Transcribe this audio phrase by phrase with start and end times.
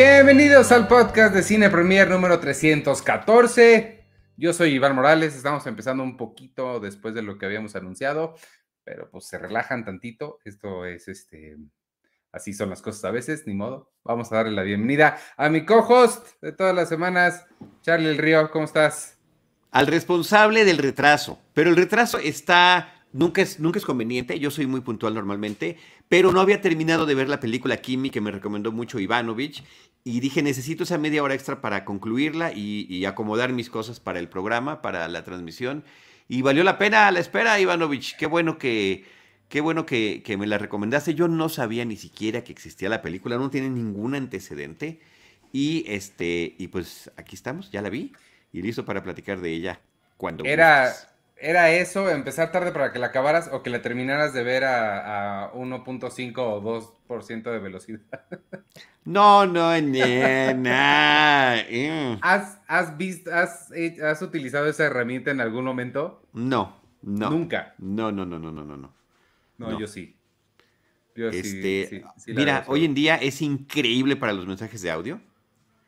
[0.00, 4.06] Bienvenidos al podcast de Cine Premier número 314.
[4.36, 8.36] Yo soy Iván Morales, estamos empezando un poquito después de lo que habíamos anunciado,
[8.84, 10.38] pero pues se relajan tantito.
[10.44, 11.56] Esto es este,
[12.30, 13.90] así son las cosas a veces, ni modo.
[14.04, 17.44] Vamos a darle la bienvenida a mi co-host de todas las semanas,
[17.82, 19.18] Charlie El Río, ¿cómo estás?
[19.72, 24.66] Al responsable del retraso, pero el retraso está Nunca es, nunca es conveniente, yo soy
[24.66, 25.78] muy puntual normalmente,
[26.08, 29.64] pero no había terminado de ver la película Kimi que me recomendó mucho Ivanovich
[30.04, 34.28] y dije necesito esa media hora extra para concluirla y, acomodar mis cosas para el
[34.28, 35.84] programa, para la transmisión.
[36.28, 38.16] Y valió la pena la espera, Ivanovich.
[38.16, 39.04] Qué bueno que,
[39.48, 41.14] qué bueno que, me la recomendaste.
[41.14, 45.00] Yo no sabía ni siquiera que existía la película, no tiene ningún antecedente.
[45.52, 48.12] Y este, y pues aquí estamos, ya la vi
[48.52, 49.80] y listo para platicar de ella
[50.16, 50.94] cuando Era,
[51.40, 55.52] ¿Era eso, empezar tarde para que la acabaras o que la terminaras de ver a,
[55.54, 58.00] 1.5 o 2% de velocidad?
[59.04, 60.04] No, no, no,
[62.20, 63.72] ¿Has, has, visto, has,
[64.04, 66.22] has, utilizado esa herramienta en algún momento?
[66.34, 67.30] No, no.
[67.30, 67.74] Nunca.
[67.78, 68.92] No, no, no, no, no, no.
[69.56, 70.14] No, yo sí.
[71.16, 75.22] Yo este, sí, mira, hoy en día es increíble para los mensajes de audio.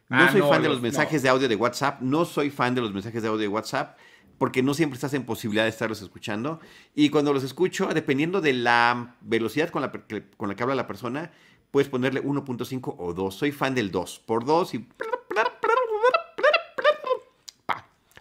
[0.08, 2.00] No ah, soy fan de los mensajes de audio de WhatsApp.
[2.00, 3.98] No soy fan de los mensajes de audio de WhatsApp
[4.40, 6.60] porque no siempre estás en posibilidad de estarlos escuchando.
[6.94, 9.92] Y cuando los escucho, dependiendo de la velocidad con la,
[10.38, 11.30] con la que habla la persona,
[11.70, 13.34] puedes ponerle 1.5 o 2.
[13.34, 14.22] Soy fan del 2.
[14.24, 14.88] Por 2 y...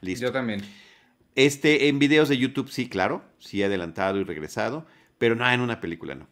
[0.02, 0.26] listo.
[0.26, 0.62] Yo también.
[1.36, 3.24] Este, en videos de YouTube sí, claro.
[3.38, 4.86] Sí adelantado y regresado.
[5.20, 6.28] Pero no, en una película no.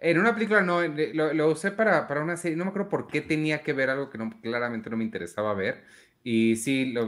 [0.00, 3.22] En una película no, lo, usé para, para, una serie, no me acuerdo por qué
[3.22, 5.82] tenía que ver algo que no, claramente no me interesaba ver.
[6.26, 7.06] Y sí, lo,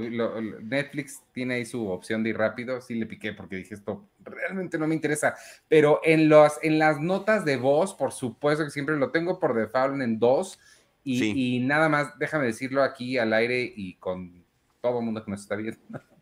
[0.60, 2.82] Netflix tiene ahí su opción de ir rápido.
[2.82, 5.34] Sí le piqué porque dije esto realmente no me interesa.
[5.68, 9.54] Pero en, los, en las notas de voz, por supuesto que siempre lo tengo por
[9.54, 10.60] default en dos.
[11.02, 14.44] Y, y nada más, déjame decirlo aquí al aire y con
[14.82, 15.80] todo el mundo que nos está viendo.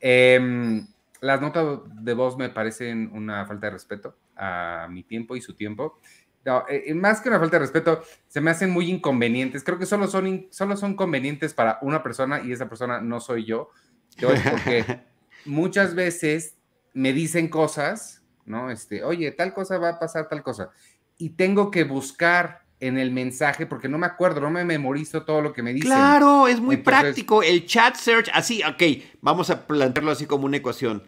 [0.00, 0.84] Em,
[1.20, 5.54] las notas de voz me parecen una falta de respeto a mi tiempo y su
[5.54, 6.00] tiempo.
[6.44, 9.62] No, eh, eh, más que una falta de respeto, se me hacen muy inconvenientes.
[9.62, 13.44] Creo que solo son, solo son convenientes para una persona y esa persona no soy
[13.44, 13.70] yo.
[14.18, 15.02] porque
[15.44, 16.56] muchas veces
[16.94, 18.70] me dicen cosas, ¿no?
[18.70, 20.70] Este, oye, tal cosa va a pasar, tal cosa.
[21.18, 25.42] Y tengo que buscar en el mensaje porque no me acuerdo, no me memorizo todo
[25.42, 25.90] lo que me dicen.
[25.90, 27.42] Claro, es muy práctico.
[27.42, 28.82] El chat search, así, ok,
[29.20, 31.02] vamos a plantearlo así como una ecuación.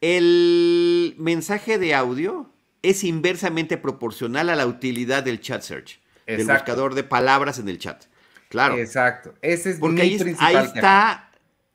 [0.00, 2.55] El mensaje de audio
[2.90, 7.78] es inversamente proporcional a la utilidad del chat search, del buscador de palabras en el
[7.78, 8.04] chat.
[8.48, 8.76] Claro.
[8.78, 9.34] Exacto.
[9.42, 11.30] Ese es Porque ahí, ahí está,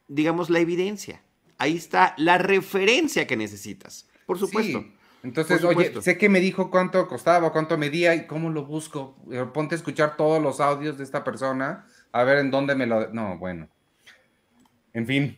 [0.08, 1.22] digamos, la evidencia.
[1.58, 4.08] Ahí está la referencia que necesitas.
[4.26, 4.86] Por supuesto.
[5.24, 9.16] Entonces, oye, sé que me dijo cuánto costaba, cuánto medía y cómo lo busco.
[9.32, 12.88] Eh, ponte a escuchar todos los audios de esta persona, a ver en dónde me
[12.88, 13.10] lo.
[13.14, 13.68] No, bueno.
[14.94, 15.38] En fin.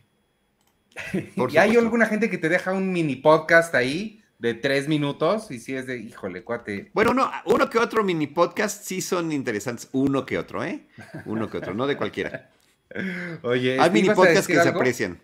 [1.50, 4.23] ¿Y hay alguna gente que te deja un mini podcast ahí?
[4.44, 6.90] De tres minutos y si es de, híjole, cuate.
[6.92, 10.86] Bueno, uno, uno que otro mini podcast sí son interesantes, uno que otro, ¿eh?
[11.24, 12.50] Uno que otro, no de cualquiera.
[13.42, 15.18] Oye, hay mini podcasts que se aprecian.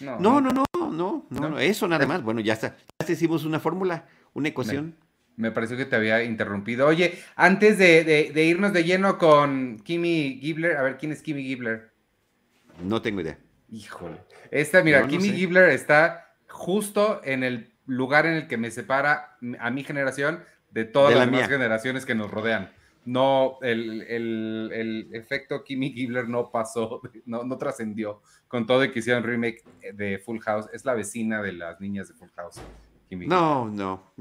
[0.00, 2.22] No, no, no, no, no, no, eso nada más.
[2.22, 2.78] Bueno, ya está.
[3.06, 4.96] Ya hicimos una fórmula, una ecuación.
[5.36, 6.86] Me, pareció que te había interrumpido.
[6.86, 11.92] Oye, antes de, irnos de lleno con Kimi Gibler, a ver, ¿quién es Kimi Gibler?
[12.82, 13.38] No tengo idea.
[13.70, 14.16] Híjole.
[14.50, 19.70] Esta, mira, Kimi Gibler está justo en el lugar en el que me separa a
[19.70, 22.70] mi generación de todas las demás generaciones que nos rodean.
[23.04, 29.24] No, el, efecto Kimmy Gibbler no pasó, no, no trascendió con todo y que hicieron
[29.24, 30.68] remake de Full House.
[30.72, 32.60] Es la vecina de las niñas de Full House.
[33.10, 34.12] no, no.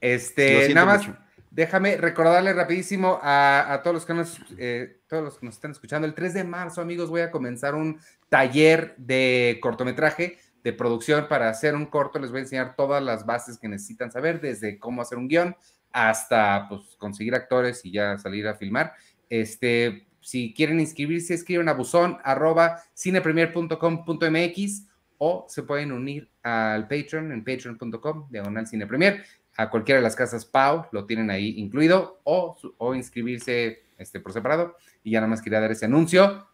[0.00, 1.08] Este, nada más,
[1.50, 6.06] déjame recordarle rapidísimo a, todos, los que nos, eh, todos los que nos están escuchando.
[6.06, 7.98] El 3 de marzo, amigos, voy a comenzar un
[8.28, 12.18] taller de cortometraje de producción para hacer un corto.
[12.18, 15.54] Les voy a enseñar todas las bases que necesitan saber, desde cómo hacer un guion
[15.92, 18.94] hasta pues, conseguir actores y ya salir a filmar.
[19.30, 27.30] Este, si quieren inscribirse, escriben a buzón arroba cinepremier.com.mx o se pueden unir al Patreon
[27.30, 29.22] en patreon.com, diagonal cinepremier.
[29.56, 34.32] A cualquiera de las casas Pau lo tienen ahí incluido o, o inscribirse este, por
[34.32, 34.76] separado.
[35.04, 36.44] Y ya nada más quería dar ese anuncio.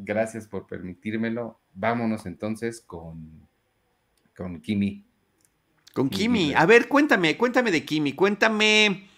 [0.00, 1.60] Gracias por permitírmelo.
[1.74, 3.48] Vámonos entonces con,
[4.36, 5.04] con Kimi.
[5.92, 6.54] Con Kimi.
[6.54, 8.12] A ver, cuéntame, cuéntame de Kimi.
[8.12, 9.08] Cuéntame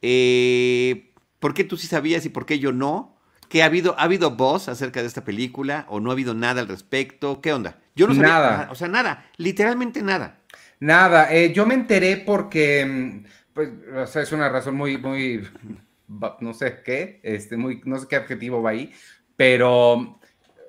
[0.00, 3.16] eh, por qué tú sí sabías y por qué yo no.
[3.48, 6.60] ¿Qué ha habido, ha habido voz acerca de esta película o no ha habido nada
[6.60, 7.40] al respecto?
[7.40, 7.80] ¿Qué onda?
[7.96, 8.68] Yo no sabía nada.
[8.70, 10.38] O sea, nada, literalmente nada.
[10.78, 15.42] Nada, eh, yo me enteré porque, pues, o sea, es una razón muy, muy
[16.40, 18.92] no sé qué, este, muy, no sé qué adjetivo va ahí,
[19.36, 20.18] pero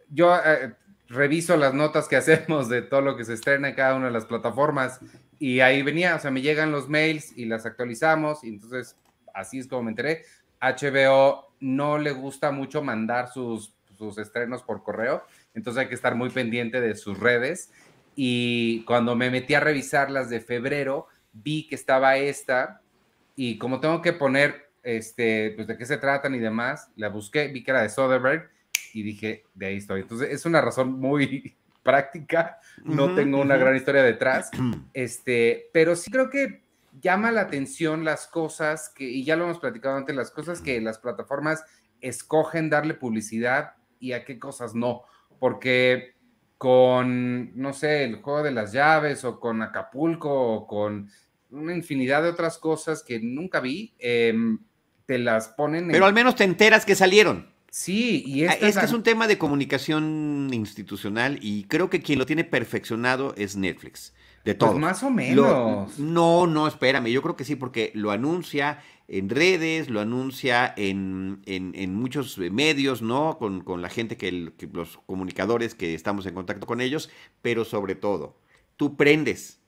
[0.09, 0.73] yo eh,
[1.09, 4.13] reviso las notas que hacemos de todo lo que se estrena en cada una de
[4.13, 4.99] las plataformas
[5.39, 8.95] y ahí venía, o sea, me llegan los mails y las actualizamos y entonces
[9.33, 10.23] así es como me enteré.
[10.61, 15.23] HBO no le gusta mucho mandar sus, sus estrenos por correo,
[15.53, 17.71] entonces hay que estar muy pendiente de sus redes.
[18.15, 22.81] Y cuando me metí a revisar las de febrero, vi que estaba esta
[23.35, 27.47] y como tengo que poner este, pues de qué se tratan y demás, la busqué,
[27.47, 28.49] vi que era de Soderbergh
[28.93, 30.01] y dije, de ahí estoy.
[30.01, 34.51] Entonces es una razón muy práctica, no tengo una gran historia detrás,
[34.93, 36.63] este, pero sí creo que
[37.01, 40.79] llama la atención las cosas que, y ya lo hemos platicado antes, las cosas que
[40.79, 41.63] las plataformas
[42.01, 45.03] escogen darle publicidad y a qué cosas no,
[45.39, 46.13] porque
[46.57, 51.09] con, no sé, el juego de las llaves o con Acapulco o con
[51.49, 54.59] una infinidad de otras cosas que nunca vi, em,
[55.05, 55.89] te las ponen.
[55.89, 57.51] Pero al menos te enteras que salieron.
[57.69, 62.43] Sí, y ah, es un tema de comunicación institucional y creo que quien lo tiene
[62.43, 64.13] perfeccionado es Netflix.
[64.45, 64.79] De pues todo.
[64.79, 65.97] más o menos.
[65.97, 71.41] no, no, espérame, yo creo que sí, porque lo anuncia en redes, lo anuncia en,
[71.45, 73.37] en, muchos medios, ¿no?
[73.39, 77.09] Con, con la gente que, que, los comunicadores que estamos en contacto con ellos,
[77.41, 78.37] pero sobre todo,
[78.77, 79.62] tú prendes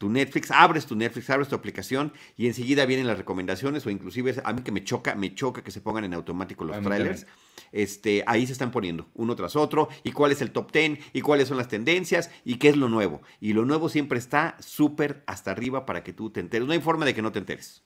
[0.00, 4.34] tu Netflix, abres tu Netflix, abres tu aplicación y enseguida vienen las recomendaciones o inclusive
[4.42, 7.26] a mí que me choca, me choca que se pongan en automático los trailers.
[7.70, 11.20] Este, ahí se están poniendo uno tras otro y cuál es el top 10 y
[11.20, 13.20] cuáles son las tendencias y qué es lo nuevo.
[13.40, 16.66] Y lo nuevo siempre está súper hasta arriba para que tú te enteres.
[16.66, 17.82] No hay forma de que no te enteres.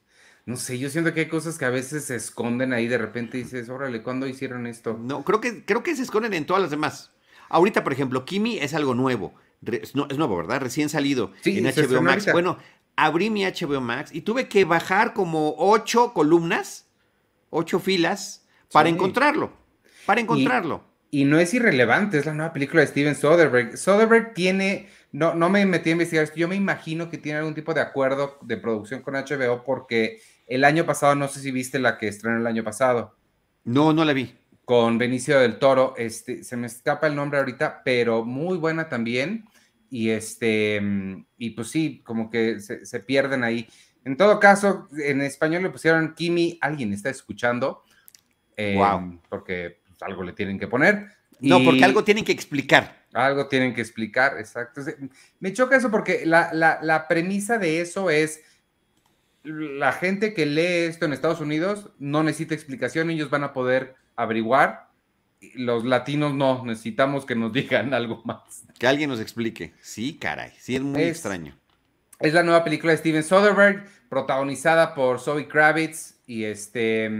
[0.46, 3.38] No sé, yo siento que hay cosas que a veces se esconden ahí de repente
[3.38, 4.96] y dices, órale, ¿cuándo hicieron esto?
[5.02, 7.10] No, creo que, creo que se esconden en todas las demás.
[7.49, 9.34] Ahorita, por ejemplo, Kimi es algo nuevo
[9.72, 10.61] es nuevo, ¿verdad?
[10.61, 12.28] Recién salido en HBO Max.
[12.32, 12.58] Bueno,
[12.96, 16.87] abrí mi HBO Max y tuve que bajar como ocho columnas,
[17.50, 19.52] ocho filas, para encontrarlo.
[20.06, 20.84] Para encontrarlo.
[21.11, 23.76] Y, no es irrelevante, es la nueva película de Steven Soderbergh.
[23.76, 27.55] Soderbergh tiene, no, no me metí a investigar esto, yo me imagino que tiene algún
[27.55, 31.78] tipo de acuerdo de producción con HBO porque el año pasado, no sé si viste
[31.78, 33.14] la que estrenó el año pasado.
[33.62, 34.34] No, no la vi
[34.64, 39.44] con Benicio del Toro, este, se me escapa el nombre ahorita, pero muy buena también.
[39.94, 40.82] Y este,
[41.38, 43.69] y pues sí, como que se, pierden ahí.
[44.05, 47.85] En todo caso, en español le pusieron Kimi, alguien está escuchando.
[48.58, 48.99] wow.
[48.99, 51.11] Em, porque pues, algo le tienen que poner.
[51.38, 53.05] No, porque algo tienen que explicar.
[53.12, 54.81] Algo tienen que explicar, exacto.
[55.38, 58.43] Me choca eso porque la, la premisa de eso es
[59.44, 63.94] la gente que lee esto en Estados Unidos no necesita explicación, ellos van a poder
[64.17, 64.88] averiguar.
[65.55, 68.64] Los latinos no, necesitamos que nos digan algo más.
[68.79, 69.75] Que alguien nos explique.
[69.81, 71.56] Sí, caray, sí es muy extraño.
[72.20, 77.11] Es la nueva película de Steven Soderbergh, protagonizada por Zoe Kravitz y este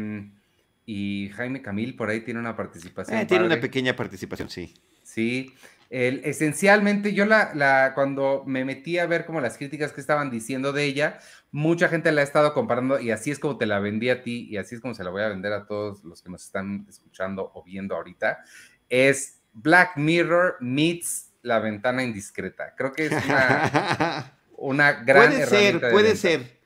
[0.87, 3.19] y Jaime Camil por ahí tiene una participación.
[3.19, 4.75] Eh, tiene una pequeña participación, sí.
[5.03, 5.55] Sí.
[5.97, 10.29] El, esencialmente, yo la, la, cuando me metí a ver como las críticas que estaban
[10.29, 11.21] diciendo de ella,
[11.53, 14.49] mucha gente la ha estado comparando y así es como te la vendí a ti
[14.51, 16.85] y así es como se la voy a vender a todos los que nos están
[16.89, 18.41] escuchando o viendo ahorita.
[18.89, 22.75] Es Black Mirror meets La Ventana Indiscreta.
[22.77, 26.61] Creo que es una, una gran Puede ser, puede ser,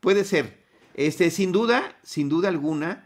[0.00, 0.58] puede ser.
[0.92, 3.03] Este, sin duda, sin duda alguna,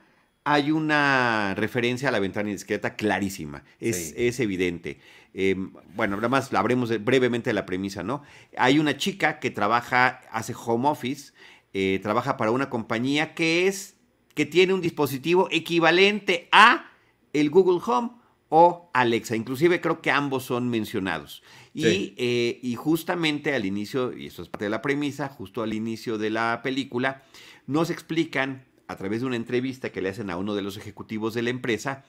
[0.50, 4.98] hay una referencia a la ventana indiscreta clarísima, es, es evidente.
[5.34, 8.22] Em, bueno, nada más hablemos brevemente de la premisa, ¿no?
[8.56, 11.34] Hay una chica que trabaja, hace home office,
[11.74, 13.96] eh, trabaja para una compañía que es,
[14.34, 16.92] que tiene un dispositivo equivalente a
[17.34, 18.12] el Google Home
[18.48, 19.36] o Alexa.
[19.36, 21.42] Inclusive creo que ambos son mencionados.
[21.74, 25.74] Y, eh, y, justamente al inicio, y eso es parte de la premisa, justo al
[25.74, 27.22] inicio de la película,
[27.66, 31.34] nos explican a través de una entrevista que le hacen a uno de los ejecutivos
[31.34, 32.04] de la empresa,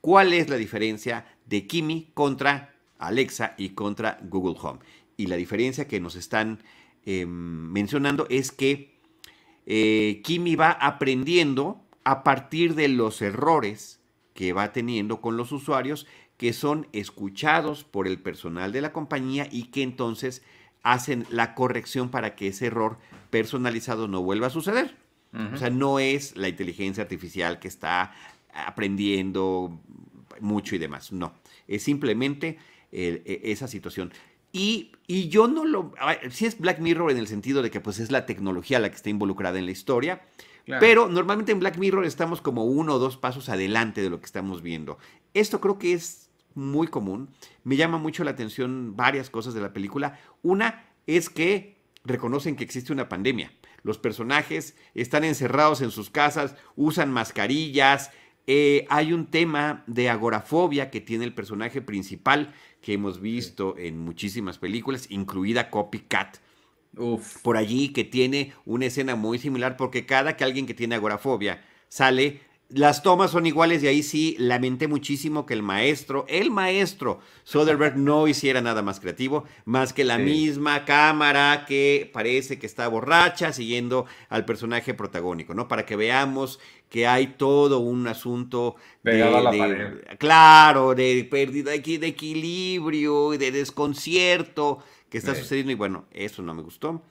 [0.00, 4.80] cuál es la diferencia de Kimi contra Alexa y contra Google Home.
[5.16, 6.62] Y la diferencia que nos están
[7.06, 8.98] em, mencionando es que
[9.66, 14.00] eh, Kimi va aprendiendo a partir de los errores
[14.34, 19.48] que va teniendo con los usuarios que son escuchados por el personal de la compañía
[19.50, 20.42] y que entonces
[20.82, 22.98] hacen la corrección para que ese error
[23.30, 25.03] personalizado no vuelva a suceder.
[25.52, 28.12] O sea, no es la inteligencia artificial que está
[28.52, 29.80] aprendiendo
[30.40, 31.12] mucho y demás.
[31.12, 31.34] No,
[31.66, 32.58] es simplemente
[32.92, 34.12] e, esa situación.
[34.52, 34.92] Y,
[35.28, 35.92] yo no lo...
[36.30, 38.96] Sí es Black Mirror en el sentido de que pues es la tecnología la que
[38.96, 40.22] está involucrada en la historia,
[40.78, 44.26] pero normalmente en Black Mirror estamos como uno o dos pasos adelante de lo que
[44.26, 44.98] estamos viendo.
[45.34, 47.30] Esto creo que es muy común.
[47.64, 50.20] Me llama mucho la atención varias cosas de la película.
[50.42, 53.50] Una es que reconocen que existe una pandemia
[53.84, 58.10] los personajes están encerrados en sus casas, usan mascarillas.
[58.46, 63.98] Eh, hay un tema de agorafobia que tiene el personaje principal que hemos visto en
[63.98, 66.38] muchísimas películas, incluida Copycat.
[66.96, 67.40] Uf.
[67.42, 71.64] Por allí que tiene una escena muy similar porque cada que alguien que tiene agorafobia
[71.88, 72.40] sale
[72.74, 77.96] las tomas son iguales y ahí sí lamenté muchísimo que el maestro, el maestro Soderbergh
[77.96, 83.52] no hiciera nada más creativo, más que la misma cámara que parece que está borracha
[83.52, 85.68] siguiendo al personaje protagónico, ¿no?
[85.68, 93.38] Para que veamos que hay todo un asunto de, claro, de pérdida de equilibrio, y
[93.38, 97.02] de desconcierto que está sucediendo y bueno, eso no me gustó.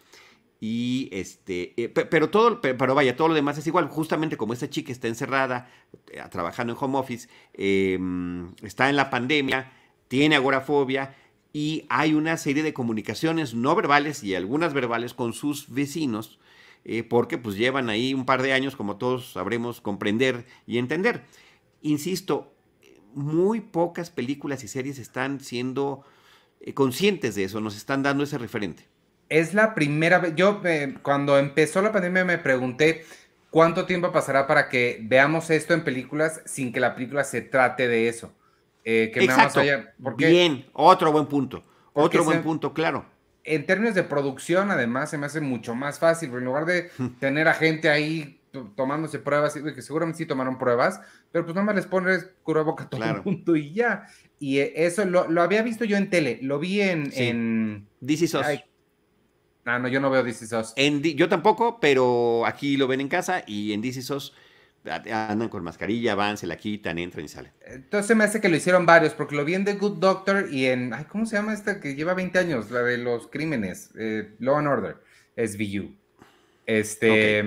[0.65, 3.89] Y este, eh, pero todo, pero vaya, todo lo demás es igual.
[3.89, 5.69] Justamente como esta chica está encerrada,
[6.07, 9.73] eh, trabajando en home office, em, está en la pandemia,
[10.07, 11.17] tiene agorafobia
[11.51, 16.39] y hay una serie de comunicaciones no verbales y algunas verbales con sus vecinos,
[16.85, 21.25] eh, porque pues llevan ahí un par de años, como todos sabremos comprender y entender.
[21.81, 22.53] Insisto,
[23.13, 26.05] muy pocas películas y series están siendo
[26.73, 28.92] conscientes de eso, nos están dando ese referente
[29.33, 33.03] es la primera vez, yo eh, cuando empezó la pandemia me pregunté
[33.49, 37.87] cuánto tiempo pasará para que veamos esto en películas sin que la película se trate
[37.87, 38.31] de eso.
[38.85, 39.61] Eh, que Exacto.
[40.17, 41.63] Bien, otro buen punto.
[41.93, 43.05] Otro buen punto, claro.
[43.43, 47.47] En términos de producción, además, se me hace mucho más fácil, en lugar de tener
[47.47, 48.39] a gente ahí
[48.75, 53.03] tomándose pruebas, que seguramente sí tomaron pruebas, pero pues nada más les pones boca todo
[53.03, 54.05] el mundo y ya.
[54.37, 57.11] Y eh, eso lo, había visto yo en tele, lo vi en...
[57.15, 58.27] en DC
[59.65, 60.73] Ah, no, yo no veo DC SOS.
[60.75, 64.33] En, yo tampoco, pero aquí lo ven en casa y en DC SOS
[64.89, 67.51] andan con mascarilla, van, se la quitan, entran y salen.
[67.65, 70.65] Entonces me hace que lo hicieron varios, porque lo vi en The Good Doctor y
[70.65, 72.69] en, ay, ¿cómo se llama esta que lleva 20 años?
[72.71, 74.97] La de los crímenes, eh, Law and Order,
[75.37, 75.95] SVU.
[76.65, 77.43] Este,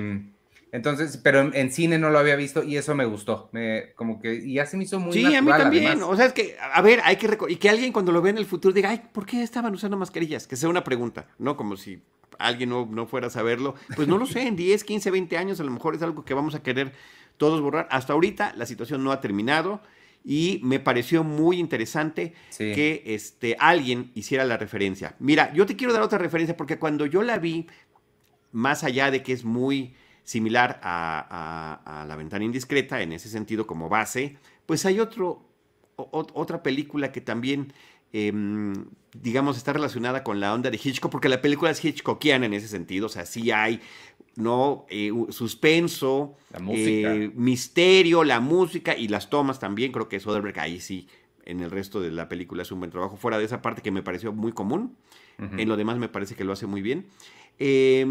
[0.76, 3.48] entonces, pero en, cine no lo había visto y eso me gustó.
[3.52, 6.02] Me, como que, y así me hizo muy Sí, a mí también.
[6.02, 8.36] O sea, es que, a ver, hay que y que alguien cuando lo vea en
[8.36, 10.46] el futuro diga, ay, ¿por qué estaban usando mascarillas?
[10.46, 11.56] Que sea una pregunta, ¿no?
[11.56, 12.02] Como si
[12.38, 13.74] alguien no, no fuera a saberlo.
[13.96, 16.34] Pues no lo sé, en 10, 15, 20 años a lo mejor es algo que
[16.34, 16.92] vamos a querer
[17.38, 17.88] todos borrar.
[17.90, 19.80] Hasta ahorita la situación no ha terminado
[20.26, 25.14] y me pareció muy interesante que este, alguien hiciera la referencia.
[25.20, 27.66] Mira, yo te quiero dar otra referencia porque cuando yo la vi,
[28.52, 29.94] más allá de que es muy
[30.26, 35.48] similar a, La ventana indiscreta, en ese sentido como base, pues hay otro,
[35.94, 37.72] otra película que también,
[38.12, 42.54] em, digamos, está relacionada con la onda de Hitchcock, porque la película es Hitchcockiana en
[42.54, 43.80] ese sentido, o sea, sí hay,
[44.34, 44.84] ¿no?
[44.90, 46.36] Eh, suspenso,
[46.68, 51.06] eh, misterio, la música y las tomas también, creo que Soderbergh ahí sí,
[51.44, 53.92] en el resto de la película es un buen trabajo, fuera de esa parte que
[53.92, 54.96] me pareció muy común,
[55.38, 57.06] en lo demás me parece que lo hace muy bien.
[57.58, 58.04] Eh,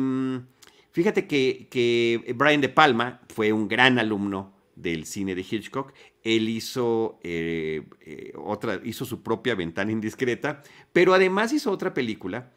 [0.96, 5.92] Fíjate que, Brian De Palma fue un gran alumno del cine de Hitchcock.
[6.24, 12.54] Él hizo, eh, eh, otra, hizo su propia ventana indiscreta, pero además hizo otra película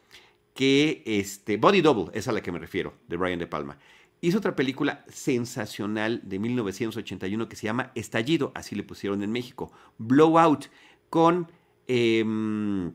[0.55, 3.77] que, este, Body Double, es a la que me refiero, de Brian De Palma.
[4.21, 9.73] Hizo otra película sensacional de 1981 que se llama Estallido, así le pusieron en México,
[9.99, 10.67] Blowout,
[11.11, 11.51] con,
[11.89, 12.93] em,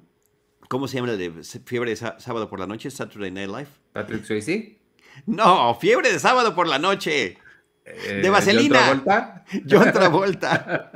[0.69, 2.89] ¿cómo se llama la de Fiebre de Sábado por la Noche?
[2.89, 3.67] Saturday Night Live.
[3.91, 4.82] Patrick Swayze.
[5.25, 7.37] No, fiebre de sábado por la noche.
[7.85, 8.79] Eh, de vaselina.
[8.79, 9.45] ¿John Travolta?
[9.69, 10.91] John Travolta.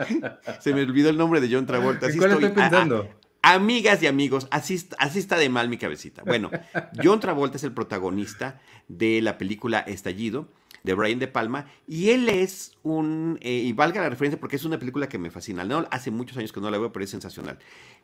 [0.59, 2.07] Se me olvidó el nombre de John Travolta.
[2.17, 3.09] ¿Cuál estoy, pensando?
[3.41, 6.23] amigas y amigos, así, así está de mal mi cabecita.
[6.23, 6.51] Bueno,
[7.03, 10.49] John Travolta es el protagonista de la película Estallido
[10.83, 14.65] de Brian De Palma y él es un, eh, y valga la referencia porque es
[14.65, 17.11] una película que me fascina, no, hace muchos años que no la veo, pero es
[17.11, 17.57] sensacional.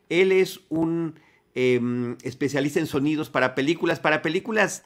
[0.08, 1.18] Él es un
[1.54, 4.84] em, especialista en sonidos para películas, para películas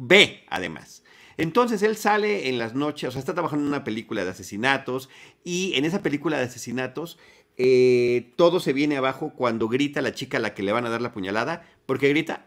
[0.00, 1.04] B, además.
[1.36, 5.08] Entonces él sale en las noches, o sea, está trabajando en una película de asesinatos
[5.44, 7.18] y en esa película de asesinatos
[7.58, 10.90] eh, todo se viene abajo cuando grita la chica a la que le van a
[10.90, 12.46] dar la puñalada, porque grita,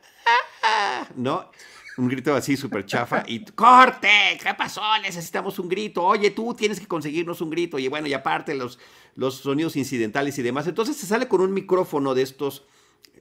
[0.63, 1.07] ¡Ah!
[1.15, 1.51] ¿no?
[1.97, 4.09] Un grito así súper chafa y corte,
[4.41, 4.81] ¿qué pasó?
[5.03, 6.03] Necesitamos un grito.
[6.03, 7.77] Oye, tú tienes que conseguirnos un grito.
[7.77, 8.79] Y bueno, y aparte los,
[9.15, 10.65] los sonidos incidentales y demás.
[10.65, 12.65] Entonces se sale con un micrófono de estos,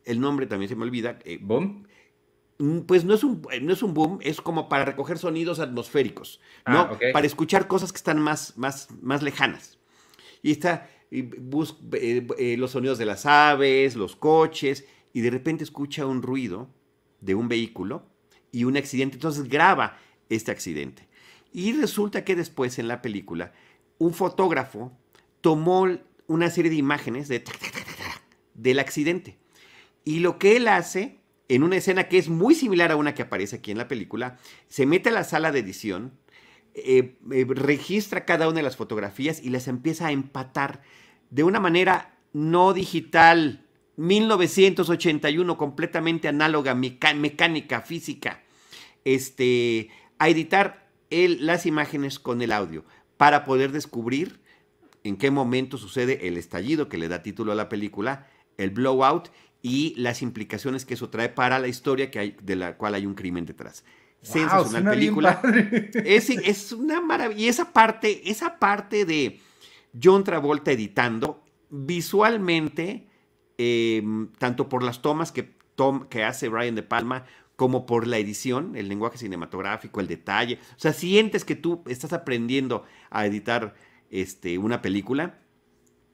[0.07, 1.19] el nombre también se me olvida.
[1.27, 1.39] Eh.
[2.63, 6.39] Mm, pues no es un, no es un boom, es como para recoger sonidos atmosféricos,
[6.65, 6.83] ¿no?
[6.83, 9.81] Ah, para escuchar cosas que están más, más, más lejanas.
[10.43, 15.65] Y está, y eh, eh, los sonidos de las aves, los coches, y de repente
[15.65, 16.69] escucha un ruido
[17.21, 18.07] de un vehículo
[18.53, 19.17] y un accidente.
[19.17, 21.09] Entonces graba este accidente.
[21.53, 23.53] Y resulta que después en la película,
[23.99, 24.97] un fotógrafo
[25.41, 25.89] tomó
[26.29, 27.43] una serie de imágenes de
[28.55, 29.37] del accidente.
[30.05, 31.22] Y lo que él hace
[31.55, 34.39] en una escena que es muy similar a una que aparece aquí en la película,
[34.69, 36.13] se mete a la sala de edición,
[36.75, 40.81] eh, eh, registra cada una de las fotografías y las empieza a empatar
[41.29, 43.67] de una manera no digital,
[43.97, 48.43] 1981, completamente análoga, mecánica, física,
[49.05, 52.87] este, a editar las imágenes con el audio
[53.19, 54.41] para poder descubrir
[55.05, 59.29] en qué momento sucede el estallido que le da título a la película, el blowout
[59.63, 63.07] y las implicaciones que eso trae para la historia que hay, de la cual hay
[63.07, 63.85] un crimen detrás.
[64.21, 65.41] Sensacional película.
[65.95, 67.41] Es, es, una maravilla.
[67.41, 69.41] Y esa parte, esa parte de
[70.01, 73.09] John Travolta editando, visualmente,
[73.59, 75.57] em, tanto por las tomas que,
[76.11, 77.25] que hace Brian De Palma,
[77.57, 80.59] como por la edición, el lenguaje cinematográfico, el detalle.
[80.77, 83.75] O sea, sientes que tú estás aprendiendo a editar
[84.11, 85.39] este, una película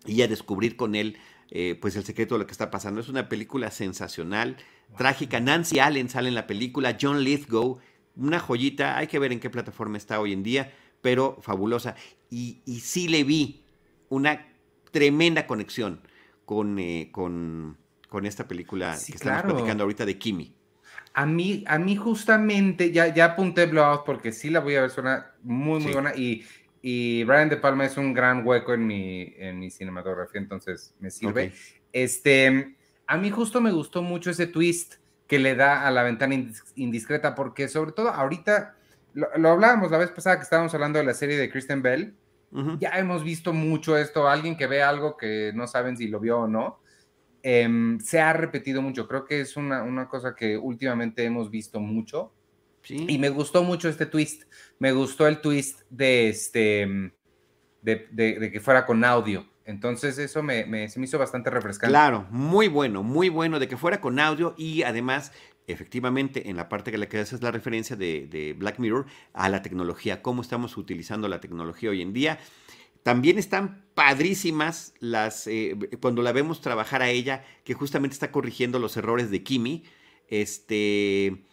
[0.06, 1.16] y a descubrir con él
[1.50, 3.00] eh, pues el secreto de lo que está pasando.
[3.00, 4.56] Es una película sensacional,
[4.96, 5.40] trágica.
[5.40, 7.78] Nancy Allen sale en la película, John Lithgow,
[8.16, 8.98] una joyita.
[8.98, 11.96] Hay que ver en qué plataforma está hoy en día, pero fabulosa.
[12.30, 13.64] Y, y sí le vi
[14.08, 14.46] una
[14.90, 16.00] tremenda conexión
[16.44, 17.76] con, eh, con,
[18.08, 20.54] con, esta película que estamos platicando ahorita de Kimi.
[21.14, 24.90] A mí, a mí justamente, ya, ya apunté Blowout porque sí la voy a ver,
[24.90, 26.14] suena muy, muy buena.
[26.14, 26.44] Y,
[26.82, 31.10] y Brian De Palma es un gran hueco en mi, en mi cinematografía, entonces me
[31.10, 31.52] sirve.
[31.92, 34.94] Este, a mí justo me gustó mucho ese twist
[35.26, 36.34] que le da a la ventana
[36.74, 38.76] indiscreta, porque sobre todo ahorita,
[39.14, 42.14] lo, hablábamos la vez pasada que estábamos hablando de la serie de Kristen Bell,
[42.78, 46.40] ya hemos visto mucho esto, alguien que ve algo que no saben si lo vio
[46.40, 46.80] o no,
[47.42, 51.78] em, se ha repetido mucho, creo que es una, una cosa que últimamente hemos visto
[51.78, 52.32] mucho
[52.88, 54.44] y me gustó mucho este twist.
[54.78, 57.12] Me gustó el twist de este
[57.82, 59.46] de, que fuera con audio.
[59.64, 61.92] Entonces eso me, se me hizo bastante refrescante.
[61.92, 65.32] Claro, muy bueno, muy bueno de que fuera con audio y además,
[65.66, 69.60] efectivamente, en la parte que le queda es la referencia de, Black Mirror a la
[69.62, 72.38] tecnología, cómo estamos utilizando la tecnología hoy en día.
[73.02, 78.78] También están padrísimas las, eh, cuando la vemos trabajar a ella, que justamente está corrigiendo
[78.78, 79.84] los errores de Kimi.
[80.28, 81.44] Este,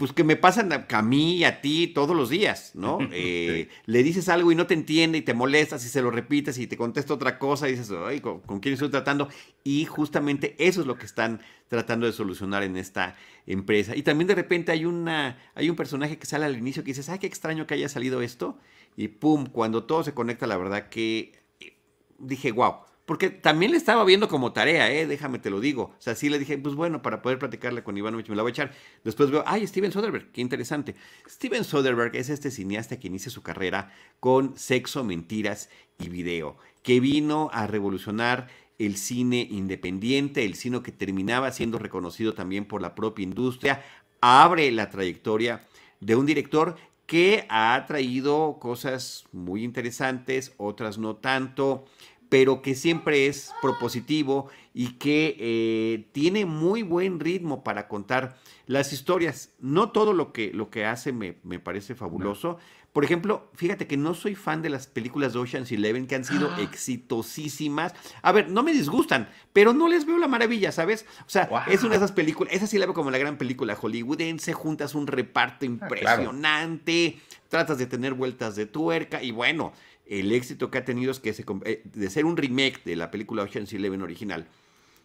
[0.00, 2.98] pues que me pasan a, mí y a ti todos los días, ¿no?
[3.12, 6.56] Eh, le dices algo y no te entiende y te molestas y se lo repites
[6.56, 9.28] y te contesta otra cosa y dices, ay, ¿con, quién estoy tratando?
[9.62, 13.14] Y justamente eso es lo que están tratando de solucionar en esta
[13.46, 13.94] empresa.
[13.94, 17.10] Y también de repente hay, una, hay un personaje que sale al inicio que dices,
[17.10, 18.56] ay, qué extraño que haya salido esto.
[18.96, 21.76] Y pum, cuando todo se conecta, la verdad que eh,
[22.18, 25.04] dije, wow porque también le estaba viendo como tarea, ¿eh?
[25.04, 25.82] déjame te lo digo.
[25.82, 28.50] O sea, sí le dije, pues bueno, para poder platicarle con Ivanovich me la voy
[28.50, 28.72] a echar.
[29.02, 30.94] Después veo, ay, Steven Soderbergh, qué interesante.
[31.28, 37.00] Steven Soderbergh es este cineasta que inicia su carrera con sexo, mentiras y video, que
[37.00, 38.46] vino a revolucionar
[38.78, 43.82] el cine independiente, el cine que terminaba siendo reconocido también por la propia industria,
[44.20, 45.64] abre la trayectoria
[45.98, 46.76] de un director
[47.10, 51.86] que ha traído cosas muy interesantes, otras no tanto
[52.30, 58.92] pero que siempre es propositivo y que eh, tiene muy buen ritmo para contar las
[58.92, 59.50] historias.
[59.58, 62.56] No todo lo que, lo que hace me, parece fabuloso.
[62.92, 66.24] Por ejemplo, fíjate que no soy fan de las películas de Ocean's Eleven que han
[66.24, 66.60] sido ah.
[66.60, 67.94] exitosísimas.
[68.22, 71.06] A ver, no me disgustan, pero no les veo la maravilla, ¿sabes?
[71.26, 73.74] O sea, es una de esas películas, esa sí la veo como la gran película
[73.76, 79.72] hollywoodense, juntas un reparto ah, impresionante, tratas de tener vueltas de tuerca y bueno,
[80.10, 83.10] el éxito que ha tenido es que se, eh, de ser un remake de la
[83.10, 84.48] película Ocean's Eleven original,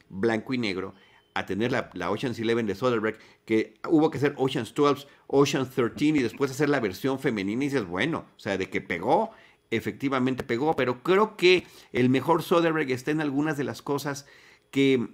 [0.09, 0.95] blanco y negro,
[1.35, 5.69] a tener la, la, Ocean's Eleven de Soderbergh, que hubo que hacer Ocean's 12, Ocean's
[5.69, 9.29] 13 y después hacer la versión femenina y dices, bueno, o sea, de que pegó,
[9.69, 14.25] efectivamente pegó, pero creo que el mejor Soderbergh está en algunas de las cosas
[14.71, 15.07] que,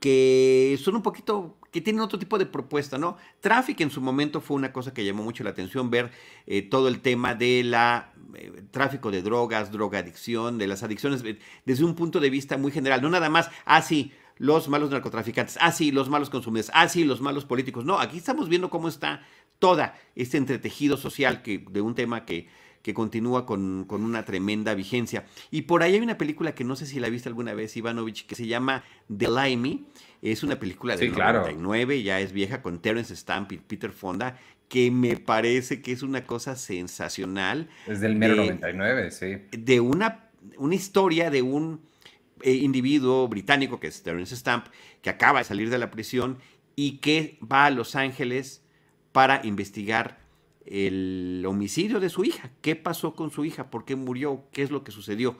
[0.00, 3.18] que son un poquito que tienen otro tipo de propuesta, ¿no?
[3.40, 6.10] Traffic en su momento fue una cosa que llamó mucho la atención, ver
[6.46, 11.38] eh, todo el tema de la eh, tráfico de drogas, drogadicción, de las adicciones, eh,
[11.66, 15.58] desde un punto de vista muy general, no nada más, ah, sí, los malos narcotraficantes,
[15.60, 17.84] ah, sí, los malos consumidores, ah, sí, los malos políticos.
[17.84, 19.20] No, aquí estamos viendo cómo está
[19.58, 22.48] toda este entretejido social que, de un tema que,
[22.86, 25.24] que continúa con, con, una tremenda vigencia.
[25.50, 28.26] Y por ahí hay una película que no sé si la viste alguna vez, Ivanovich,
[28.26, 29.84] que se llama The Limey,
[30.22, 34.92] es una película de 99, ya es vieja, con Terence Stamp y Peter Fonda, que
[34.92, 37.68] me parece que es una cosa sensacional.
[37.88, 39.38] Es del mero 99, sí.
[39.50, 41.80] De una, una historia de un
[42.42, 44.66] eh, individuo británico, que es Terence Stamp,
[45.02, 46.38] que acaba de salir de la prisión
[46.76, 48.62] y que va a Los Ángeles
[49.10, 50.24] para investigar
[50.66, 52.50] el homicidio de su hija.
[52.60, 53.70] ¿Qué pasó con su hija?
[53.70, 54.44] ¿Por qué murió?
[54.52, 55.36] ¿Qué es lo que sucedió?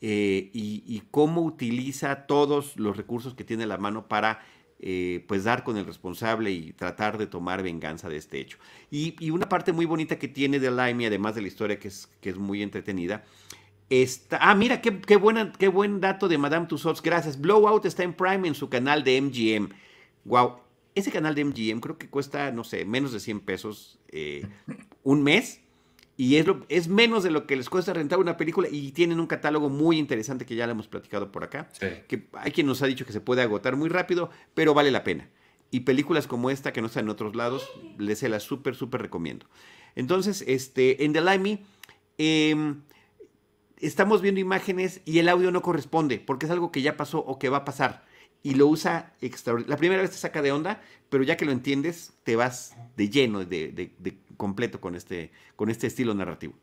[0.00, 4.44] Eh, y, cómo utiliza todos los recursos que tiene a la mano para
[4.80, 8.58] eh, pues dar con el responsable y tratar de tomar venganza de este hecho.
[8.90, 12.10] Y, una parte muy bonita que tiene de Limey, además de la historia que es,
[12.20, 13.24] que es muy entretenida,
[13.88, 14.38] está...
[14.42, 15.18] Ah, mira, qué, qué,
[15.58, 17.40] qué buen dato de Madame Tussauds, gracias.
[17.40, 19.70] Blowout está en Prime en su canal de MGM.
[20.24, 20.63] Wow,
[20.94, 24.46] ese canal de MGM creo que cuesta, no sé, menos de 100 pesos eh,
[25.02, 25.60] un mes
[26.16, 29.18] y es, lo, es menos de lo que les cuesta rentar una película y tienen
[29.18, 31.68] un catálogo muy interesante que ya lo hemos platicado por acá.
[32.06, 35.02] Que hay quien nos ha dicho que se puede agotar muy rápido, pero vale la
[35.02, 35.28] pena.
[35.72, 39.02] Y películas como esta que no están en otros lados, les se las súper, súper
[39.02, 39.46] recomiendo.
[39.96, 41.64] Entonces, este, en The Limey,
[42.18, 42.82] em,
[43.78, 47.40] estamos viendo imágenes y el audio no corresponde, porque es algo que ya pasó o
[47.40, 48.04] que va a pasar.
[48.44, 49.70] Y lo usa extraordinario.
[49.70, 53.08] La primera vez te saca de onda, pero ya que lo entiendes, te vas de
[53.08, 56.54] lleno, de, de, de completo con este, con este estilo narrativo.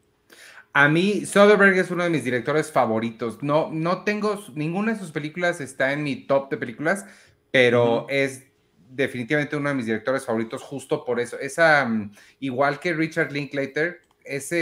[0.73, 3.43] A mí, Soderbergh es uno de mis directores favoritos.
[3.43, 7.05] No, no tengo, ninguna de sus películas está en mi top de películas,
[7.51, 8.45] pero es
[8.89, 11.37] definitivamente uno de mis directores favoritos justo por eso.
[11.39, 14.55] Esa, mm, igual que Richard Linklater, esa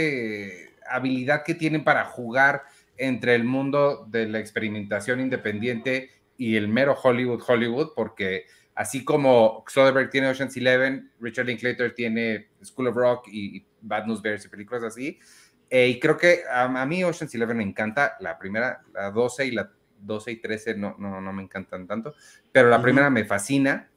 [0.90, 2.64] habilidad que tienen para jugar
[2.96, 8.46] entre el mundo de la experimentación independiente y el mero Hollywood, Hollywood, porque
[8.80, 14.22] Así como Soderbergh tiene Ocean's Eleven, Richard Linklater tiene School of Rock y, Bad News
[14.22, 15.18] Bears y películas así.
[15.68, 18.16] Eh, y creo que a, mí Ocean's Eleven me encanta.
[18.20, 22.14] La primera, la 12 y la 12 y 13 no, no, no me encantan tanto,
[22.52, 23.90] pero la primera me fascina.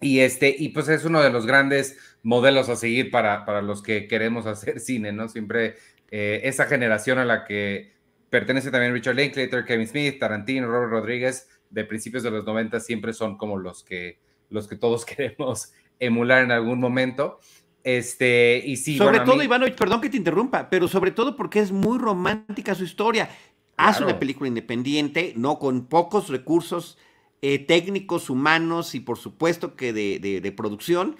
[0.00, 3.80] Y, este, y pues es uno de los grandes modelos a seguir para, para los
[3.80, 5.28] que queremos hacer cine, ¿no?
[5.28, 5.76] Siempre
[6.10, 7.93] eh, esa generación a la que
[8.34, 13.12] pertenece también Richard Linklater, Kevin Smith, Tarantino, Robert Rodríguez, de principios de los 90 siempre
[13.12, 14.18] son como los que,
[14.50, 17.38] los que todos queremos emular en algún momento.
[17.84, 21.70] Este, y sí, sobre todo, Ivanovich, perdón que te interrumpa, pero sobre todo porque es
[21.70, 23.30] muy romántica su historia.
[23.76, 25.60] Hace una película independiente, ¿no?
[25.60, 26.98] Con pocos recursos
[27.40, 31.18] eh, técnicos, humanos y por supuesto que de, de producción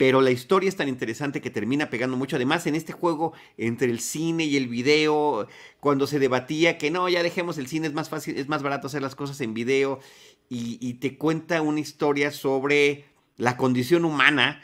[0.00, 2.36] pero la historia es tan interesante que termina pegando mucho.
[2.36, 5.46] Además, en este juego entre el cine y el video,
[5.78, 8.86] cuando se debatía que no, ya dejemos el cine, es más fácil, es más barato
[8.86, 10.00] hacer las cosas en video,
[10.48, 14.62] y, te cuenta una historia sobre la condición humana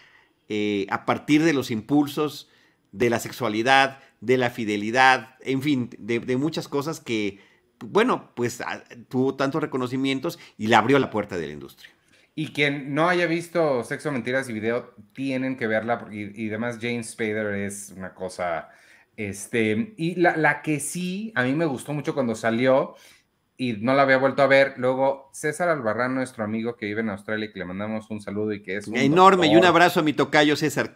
[0.48, 2.48] eh, a partir de los impulsos
[2.92, 7.40] de la sexualidad, de la fidelidad, en fin, de, de muchas cosas que,
[7.80, 8.62] bueno, pues
[9.10, 11.95] tuvo tantos reconocimientos y le abrió la puerta de la industria.
[12.38, 16.06] Y quien no haya visto Sexo, Mentiras y Video, tienen que verla.
[16.12, 18.68] Y, y además James Spader es una cosa...
[19.16, 22.94] Este, y la, la, que sí, a mí me gustó mucho cuando salió
[23.56, 24.74] y no la había vuelto a ver.
[24.76, 28.52] Luego, César Albarrán, nuestro amigo que vive en Australia y que le mandamos un saludo
[28.52, 30.92] y que es un Enorme, y un abrazo a mi tocayo César.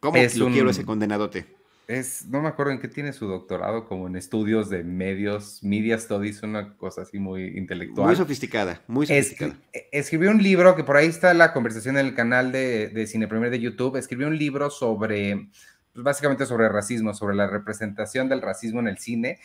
[0.00, 1.55] ¿Cómo es lo quiero ese condenadote?
[1.86, 5.98] Es, no me acuerdo en qué tiene su doctorado, como en estudios de medios, media
[5.98, 8.08] studies, una cosa así muy intelectual.
[8.08, 9.56] Muy sofisticada, muy sofisticada.
[9.72, 13.06] E, escribió un libro, que por ahí está la conversación en el canal de, de
[13.06, 15.48] Cine Premier de YouTube, escribió un libro sobre,
[15.92, 19.38] pues básicamente sobre racismo, sobre la representación del racismo en el cine.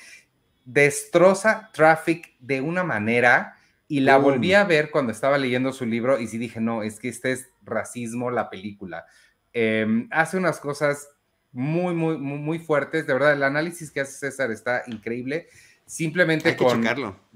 [0.66, 3.56] Destroza Traffic de una manera
[3.88, 6.98] y la volví a ver cuando estaba leyendo su libro y sí dije, no, es
[6.98, 9.06] que este es racismo la película.
[9.54, 11.10] Em, hace unas cosas
[11.54, 13.08] muy, muy, muy, fuertes.
[13.08, 15.48] De verdad, el análisis que hace César está increíble.
[15.86, 16.86] Simplemente con,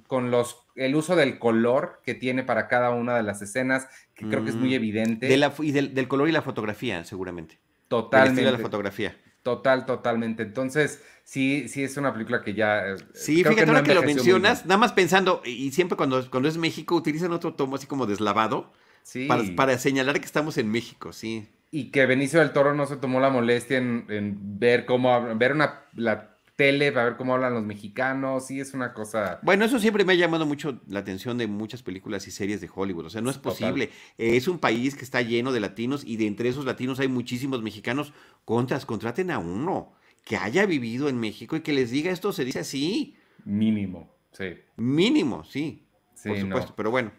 [0.07, 4.27] con los, el uso del color que tiene para cada una de las escenas, que
[4.27, 4.73] creo que es muy mm.
[4.73, 5.27] evidente.
[5.27, 7.59] De la, y del, color y la fotografía, seguramente.
[7.89, 8.43] Totalmente.
[8.43, 9.17] de la fotografía.
[9.43, 10.43] Total, totalmente.
[10.43, 12.87] Entonces, sí, sí es una película que ya.
[12.87, 16.57] Eh, sí, fíjate ahora que lo mencionas, nada más pensando, y siempre cuando, cuando es
[16.57, 18.71] México utilizan otro tomo así como deslavado.
[19.03, 19.27] Sí.
[19.27, 22.95] Para, para señalar que estamos en México, sí y que Benicio del Toro no se
[22.95, 27.65] tomó la molestia en, ver cómo, ver una, la tele para ver cómo hablan los
[27.65, 29.41] mexicanos, sí es una cosa...
[29.41, 32.69] Bueno, eso siempre me ha llamado mucho la atención de muchas películas y series de
[32.73, 33.89] Hollywood, o sea, no es posible.
[34.17, 37.61] es un país que está lleno de latinos y de entre esos latinos hay muchísimos
[37.61, 38.13] mexicanos.
[38.45, 39.91] Contras, contraten a uno
[40.23, 43.17] que haya vivido en México y que les diga esto se dice así.
[43.43, 44.59] Mínimo, sí.
[44.77, 45.85] Mínimo, sí.
[46.13, 47.11] sí por supuesto, pero bueno.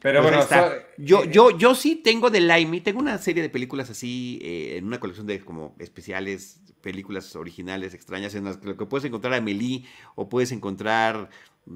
[0.00, 3.50] Pero pues bueno, yo, eh, yo, yo sí tengo de Limey, tengo una serie de
[3.50, 8.86] películas así, eh, en una colección de como especiales, películas originales, extrañas, en las que
[8.86, 9.84] puedes encontrar a Amelie
[10.14, 11.28] o puedes encontrar,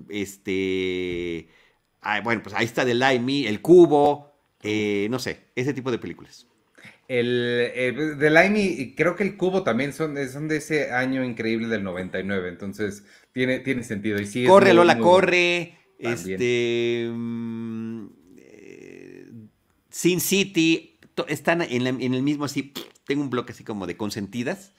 [0.08, 1.48] este,
[2.22, 4.32] bueno, pues ahí está de Limey, El Cubo,
[4.62, 6.46] eh, no sé, ese tipo de películas.
[7.06, 11.84] El, de Limey, creo que El Cubo también son, son de ese año increíble del
[11.84, 14.18] 99, entonces tiene, tiene sentido.
[14.18, 15.83] Y sí corre, Lola, corre.
[15.98, 17.10] Este.
[17.12, 18.06] Mm,
[18.38, 19.26] eh,
[19.90, 20.98] Sin City.
[21.28, 22.72] Están en, el mismo así.
[23.06, 24.72] Tengo un bloque así como de consentidas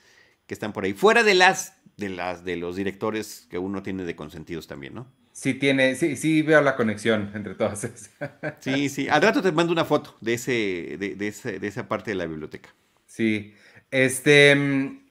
[0.47, 0.93] que están por ahí.
[0.93, 5.08] Fuera de las de las de los directores que uno tiene de consentidos también, ¿no?
[5.32, 7.89] Sí tiene, sí, sí veo la conexión entre todas
[8.60, 9.08] Sí, sí.
[9.10, 12.73] Al rato te mando una foto de ese, de, de esa parte de la biblioteca.
[13.06, 13.54] Sí.
[13.91, 15.06] Este, mm,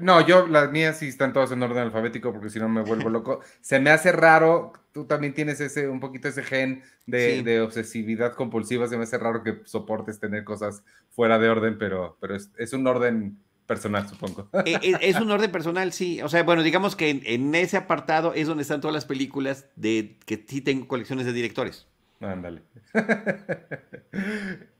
[0.00, 3.08] no, yo, las mías sí están todas en orden alfabético porque si no me vuelvo
[3.08, 3.40] loco.
[3.60, 8.86] Se me hace raro, tú también tienes ese, un poquito ese gen de, obsesividad compulsiva,
[8.86, 12.86] se me hace raro que soportes tener cosas fuera de orden, pero, pero es, un
[12.86, 14.48] orden personal, supongo.
[14.64, 16.20] Eh, eh, es, un orden personal, sí.
[16.22, 20.18] O sea, bueno, digamos que en, ese apartado es donde están todas las películas de
[20.26, 21.86] que sí tengo colecciones de directores.
[22.20, 22.62] Ándale.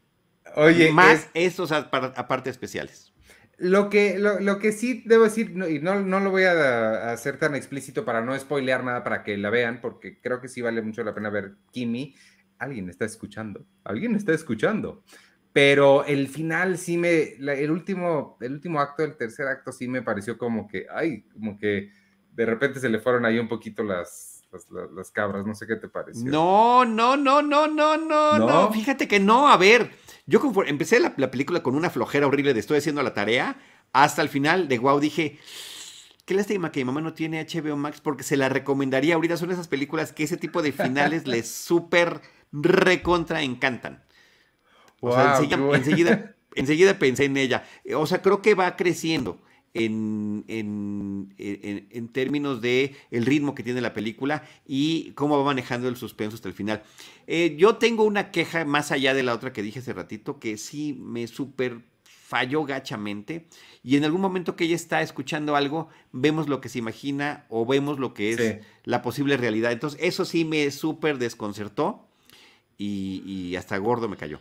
[0.54, 3.11] Oye, más estos aparte especiales.
[3.58, 7.54] Lo que, lo, que sí debo decir, y no, no lo voy a, hacer tan
[7.54, 11.04] explícito para no spoilear nada para que la vean, porque creo que sí vale mucho
[11.04, 12.14] la pena ver Kimi.
[12.58, 15.04] Alguien está escuchando, alguien está escuchando.
[15.52, 20.02] Pero el final sí me, el, último, el último acto, el tercer acto sí me
[20.02, 21.90] pareció como que, ay, como que
[22.32, 24.42] de repente se le fueron ahí un poquito las,
[24.94, 26.30] las, cabras, no sé qué te pareció.
[26.30, 29.90] No, no, no, no, no, no, no, fíjate que no, a ver,
[30.26, 33.56] yo empecé la, película con una flojera horrible de estoy haciendo la tarea,
[33.92, 35.38] hasta el final de wow dije,
[36.24, 39.50] qué lástima que mi mamá no tiene HBO Max porque se la recomendaría ahorita, son
[39.50, 42.20] esas películas que ese tipo de finales les súper
[42.52, 44.04] recontra encantan.
[45.00, 45.38] O sea,
[45.74, 47.64] enseguida, enseguida pensé en ella.
[47.96, 49.42] O sea, creo que va creciendo
[49.74, 55.96] en, en, términos de el ritmo que tiene la película y cómo va manejando el
[55.96, 56.82] suspenso hasta el final.
[57.26, 60.58] Eh, yo tengo una queja más allá de la otra que dije hace ratito, que
[60.58, 63.46] sí me súper falló gachamente
[63.82, 67.66] y en algún momento que ella está escuchando algo, vemos lo que se imagina o
[67.66, 69.72] vemos lo que es la posible realidad.
[69.72, 72.08] Entonces, eso sí me súper desconcertó
[72.78, 74.40] y, y hasta gordo me cayó.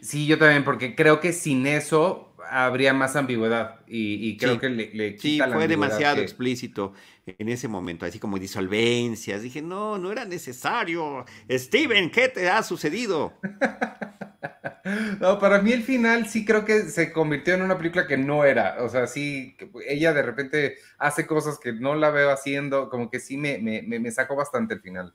[0.00, 4.90] Sí, yo también, porque creo que sin eso habría más ambigüedad y, creo que le,
[4.92, 6.92] le Sí, fue demasiado explícito
[7.26, 9.42] en ese momento, así como disolvencias.
[9.42, 11.24] Dije, no, no era necesario.
[11.50, 13.34] Steven, ¿qué te ha sucedido?
[15.20, 18.44] no, para mí el final sí creo que se convirtió en una película que no
[18.44, 18.76] era.
[18.80, 19.56] O sea, sí,
[19.86, 24.10] ella de repente hace cosas que no la veo haciendo, como que sí me, me,
[24.10, 25.12] sacó bastante el final.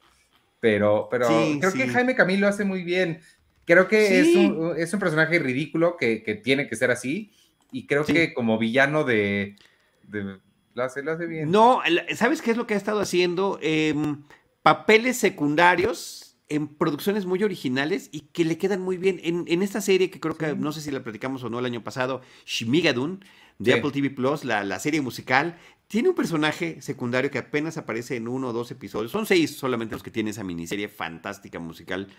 [0.60, 1.28] Pero, pero
[1.60, 3.22] creo que Jaime Camilo hace muy bien.
[3.72, 7.32] Creo que es, un, es, un, personaje ridículo que, que, tiene que ser así.
[7.72, 9.56] Y creo que como villano de,
[10.04, 10.40] de
[10.74, 11.50] lo, hace, lo hace bien.
[11.50, 11.80] No,
[12.16, 13.60] ¿sabes qué es lo que ha estado haciendo?
[13.62, 14.24] Em,
[14.62, 19.22] papeles secundarios en producciones muy originales y que le quedan muy bien.
[19.24, 21.66] En, en esta serie que creo que, no sé si la platicamos o no el
[21.66, 23.24] año pasado, Shmigadun,
[23.58, 25.58] de Apple TV Plus, la, la, serie musical,
[25.88, 29.12] tiene un personaje secundario que apenas aparece en uno o dos episodios.
[29.12, 32.10] Son seis solamente los que tiene esa miniserie fantástica musical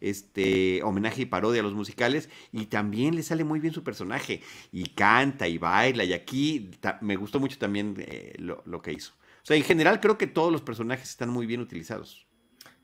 [0.00, 4.42] este homenaje y parodia a los musicales y también le sale muy bien su personaje
[4.72, 9.12] y canta y baila y aquí me gustó mucho también eh, lo, que hizo.
[9.42, 12.26] O sea, en general creo que todos los personajes están muy bien utilizados.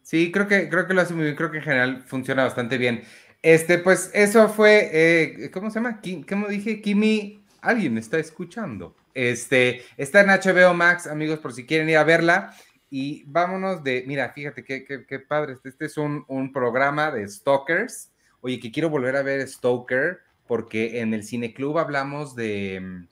[0.02, 2.78] Sí, creo que, creo que lo hace muy bien, creo que en general funciona bastante
[2.78, 3.02] bien.
[3.42, 6.00] Este, pues eso fue, eh, ¿cómo se llama?
[6.28, 6.80] ¿Cómo dije?
[6.80, 8.96] Kimi, alguien está escuchando.
[9.14, 12.54] Este, está en HBO Max, amigos, por si quieren ir a verla.
[12.94, 17.26] Y vámonos de, mira, fíjate qué, qué, padre, este, este es un, un, programa de
[17.26, 18.12] Stalkers.
[18.42, 23.06] Oye, que quiero volver a ver Stoker, porque en el Cineclub hablamos de,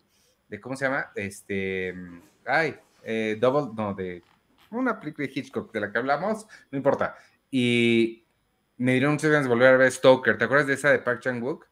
[0.51, 1.11] de ¿cómo se llama?
[1.15, 1.95] Este,
[2.45, 4.23] ay, eh, Double, no, de
[4.71, 7.17] una película de Hitchcock de la que hablamos, no importa.
[7.51, 8.27] Y
[8.77, 10.37] me dieron muchas ganas de volver a ver Stoker.
[10.37, 11.67] ¿Te acuerdas de esa de Park Chan-wook?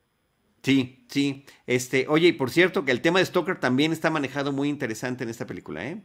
[0.63, 1.45] Sí, sí.
[1.67, 5.25] Este, oye, y por cierto, que el tema de Stoker también está manejado muy interesante
[5.25, 6.03] en esta película, ¿eh?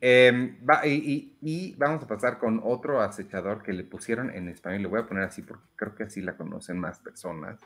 [0.00, 4.82] Em, y, vamos a pasar con otro acechador que le pusieron en español.
[4.82, 7.58] Le voy a poner así porque creo que así la conocen más personas.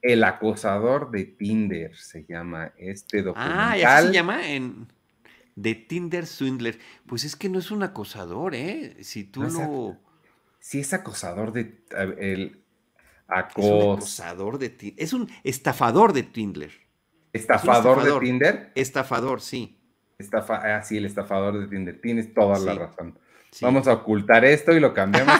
[0.00, 3.58] El acosador de Tinder se llama este documental.
[3.58, 4.86] Ah, así se llama en
[5.56, 6.78] de Tinder Swindler.
[7.06, 8.96] Pues es que no es un acosador, ¿eh?
[9.02, 9.98] Si tú lo.
[10.58, 11.82] Si es acosador de.
[12.18, 12.62] El
[13.26, 15.02] acosador de Tinder.
[15.02, 16.70] Es un estafador de Tinder.
[17.32, 18.72] ¿Estafador, de Tinder?
[18.74, 19.79] Estafador, sí.
[20.20, 22.00] Estafa, ah, sí, el estafador de Tinder.
[22.00, 23.18] Tienes toda la razón.
[23.60, 25.34] Vamos a ocultar esto y lo cambiamos.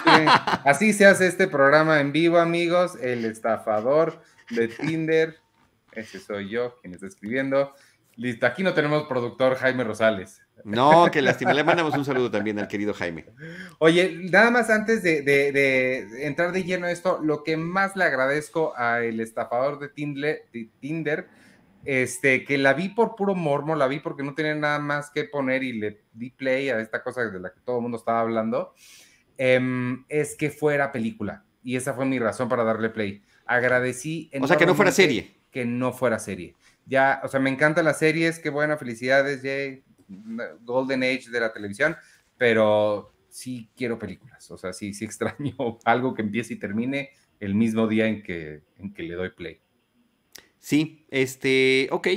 [0.64, 2.96] Así se hace este programa en vivo, amigos.
[3.00, 5.36] El estafador de Tinder.
[5.92, 7.72] Ese soy yo, quien está escribiendo.
[8.16, 10.42] Listo, aquí no tenemos productor Jaime Rosales.
[10.64, 11.54] No, que lástima.
[11.54, 13.26] Le mandamos un saludo también al querido Jaime.
[13.78, 18.04] Oye, nada más antes de, de entrar de lleno a esto, lo que más le
[18.04, 21.28] agradezco al estafador de Tinder, de Tinder
[21.84, 25.24] este, que la vi por puro mormo, la vi porque no tenía nada más que
[25.24, 28.20] poner y le di play a esta cosa de la que todo el mundo estaba
[28.20, 28.74] hablando,
[29.38, 31.44] em, es que fuera película.
[31.62, 33.22] Y esa fue mi razón para darle play.
[33.46, 34.30] Agradecí.
[34.40, 35.36] O sea, que no fuera serie.
[35.50, 36.54] Que no fuera serie.
[36.86, 39.84] Ya, o sea, me encantan las series, qué buena, felicidades, Jay,
[40.62, 41.96] Golden Age de la televisión,
[42.36, 44.50] pero sí quiero películas.
[44.50, 48.62] O sea, sí, sí extraño algo que empiece y termine el mismo día en que,
[48.76, 49.60] en que le doy play.
[50.61, 52.09] Sí, este, ok.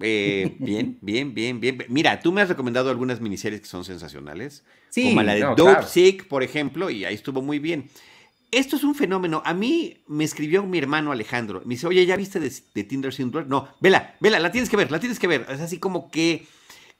[0.00, 1.84] Eh, bien, bien, bien, bien.
[1.88, 4.64] Mira, tú me has recomendado algunas miniseries que son sensacionales.
[4.88, 7.90] Sí, como la de Dope Sick, por ejemplo, y ahí estuvo muy bien.
[8.50, 9.42] Esto es un fenómeno.
[9.44, 11.62] A mí me escribió mi hermano Alejandro.
[11.64, 13.46] Me dice, oye, ¿ya viste de, Tinder Swindler?
[13.46, 15.46] No, vela, vela, la tienes que ver, la tienes que ver.
[15.48, 16.46] Es así como que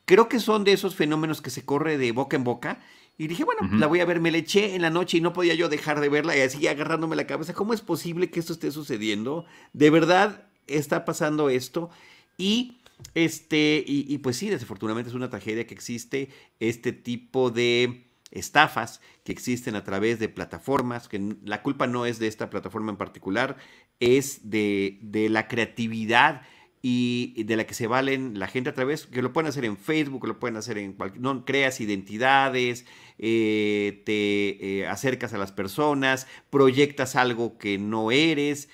[0.05, 2.81] creo que son de esos fenómenos que se corre de boca en boca.
[3.18, 4.20] Y dije, bueno, la voy a ver.
[4.20, 6.66] Me le eché en la noche y no podía yo dejar de verla y así
[6.68, 7.53] agarrándome la cabeza.
[7.53, 9.44] ¿Cómo es posible que esto esté sucediendo?
[9.72, 11.90] De verdad está pasando esto.
[12.38, 12.80] Y
[13.14, 16.28] este, y, pues sí, desafortunadamente es una tragedia que existe
[16.61, 22.18] este tipo de estafas que existen a través de plataformas, que la culpa no es
[22.18, 23.56] de esta plataforma en particular,
[23.98, 26.42] es de, de la creatividad
[26.83, 29.76] y de la que se valen la gente a través, que lo pueden hacer en
[29.76, 32.87] Facebook, lo pueden hacer en cualquier, no creas identidades,
[33.18, 38.70] eh, te eh, acercas a las personas, proyectas algo que no eres.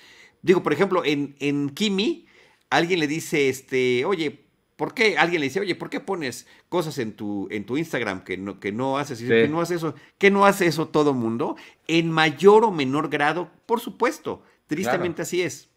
[0.47, 2.25] Digo, por ejemplo, en, en Kimi,
[2.69, 4.45] alguien le dice, este, oye,
[4.77, 5.17] ¿por qué?
[5.17, 8.57] Alguien le dice, oye, ¿por qué pones cosas en tu, en tu Instagram que no,
[8.61, 9.19] que no haces?
[9.19, 11.57] Que no hace eso, que no hace eso todo mundo,
[11.89, 14.41] en mayor o menor grado, por supuesto.
[14.67, 15.67] Tristemente así es.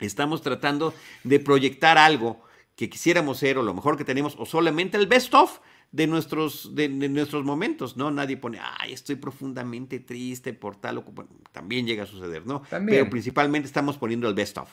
[0.00, 2.42] Estamos tratando de proyectar algo
[2.74, 5.60] que quisiéramos ser o lo mejor que tenemos o solamente el best of
[5.92, 8.10] de nuestros, de, nuestros momentos, ¿no?
[8.10, 12.62] Nadie pone, ay, estoy profundamente triste por tal o bueno, también llega a suceder, ¿no?
[12.70, 14.68] Pero principalmente estamos poniendo el best of.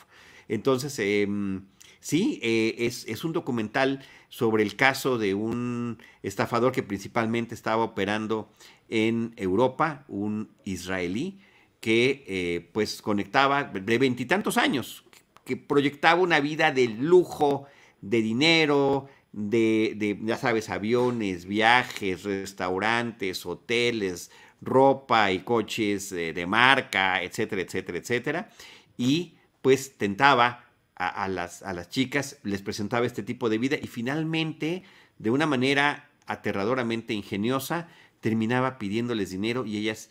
[0.47, 1.65] Entonces, em,
[1.99, 8.51] sí, eh, es, un documental sobre el caso de un estafador que principalmente estaba operando
[8.89, 11.39] en Europa, un israelí,
[11.79, 15.03] que eh, pues conectaba de veintitantos años,
[15.45, 17.65] que proyectaba una vida de lujo,
[18.01, 26.45] de dinero, de, de, ya sabes, aviones, viajes, restaurantes, hoteles, ropa y coches eh, de
[26.45, 28.49] marca, etcétera, etcétera, etcétera.
[28.97, 30.65] Y pues tentaba
[30.95, 34.83] a, las, a las chicas, les presentaba este tipo de vida y finalmente,
[35.17, 37.89] de una manera aterradoramente ingeniosa,
[38.21, 40.09] terminaba pidiéndoles dinero y ellas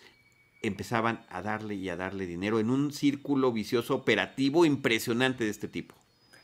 [0.60, 5.68] empezaban a darle y a darle dinero en un círculo vicioso operativo impresionante de este
[5.68, 5.94] tipo.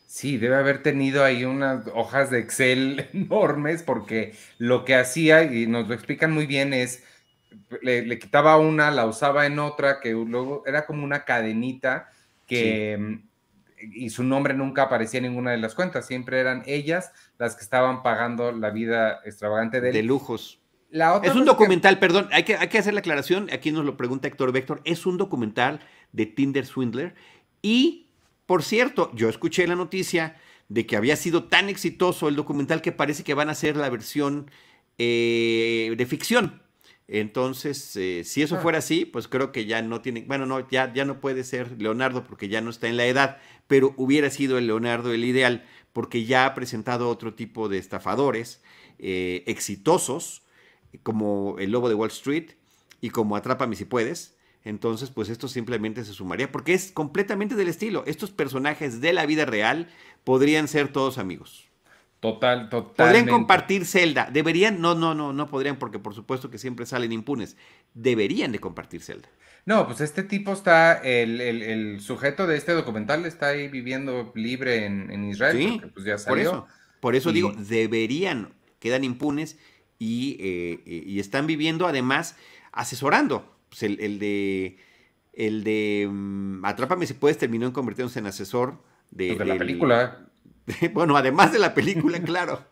[0.09, 5.67] Sí, debe haber tenido ahí unas hojas de Excel enormes porque lo que hacía, y
[5.67, 7.05] nos lo explican muy bien, es
[7.83, 12.09] le, le quitaba una, la usaba en otra, que luego era como una cadenita
[12.47, 12.97] que...
[12.99, 13.29] Mm,
[13.93, 17.63] y su nombre nunca aparecía en ninguna de las cuentas, siempre eran ellas las que
[17.63, 20.59] estaban pagando la vida extravagante de, de lujos.
[20.91, 24.27] es un documental, perdón, hay que, hay que hacer la aclaración, aquí nos lo pregunta
[24.27, 25.79] Héctor Vector, es un documental
[26.11, 27.15] de Tinder Swindler
[27.63, 28.08] y,
[28.49, 32.93] por cierto, yo escuché la noticia de que había sido tan exitoso el documental que
[32.93, 34.51] parece que van a hacer la versión
[34.97, 36.63] eh, de ficción.
[37.09, 38.61] Entonces, eh, si eso ah.
[38.61, 41.73] fuera así, pues creo que ya no tiene, bueno, no, ya, ya no puede ser
[41.79, 45.67] Leonardo porque ya no está en la edad, pero hubiera sido el Leonardo el ideal
[45.93, 48.63] porque ya ha presentado otro tipo de estafadores
[48.99, 50.41] eh, exitosos,
[51.03, 52.53] como el Lobo de Wall Street
[53.03, 54.38] y como Atrápame si puedes.
[54.65, 58.05] Entonces, pues esto simplemente se sumaría porque es completamente del estilo.
[58.07, 59.89] Estos personajes de la vida real
[60.25, 61.69] podrían ser todos amigos.
[62.21, 63.07] Total, total.
[63.07, 64.29] Podrían compartir celda.
[64.33, 67.57] Deberían, no, no, no, no podrían porque por supuesto que siempre salen impunes.
[67.95, 69.29] Deberían de compartir celda.
[69.65, 75.25] No, pues este tipo está, el, sujeto de este documental está ahí viviendo libre en,
[75.25, 75.57] Israel.
[75.57, 76.29] Sí, pues ya salió.
[76.29, 76.67] Por eso,
[77.01, 79.59] por eso digo, deberían, quedan impunes
[79.99, 82.35] y, eh, y, están viviendo además
[82.73, 83.58] asesorando.
[83.69, 84.79] Pues el, de,
[85.33, 88.79] el de um, Atrápame si puedes terminó en convirtiéndose en asesor
[89.11, 90.27] de, pues de la película.
[90.93, 92.65] bueno, además de la película, claro.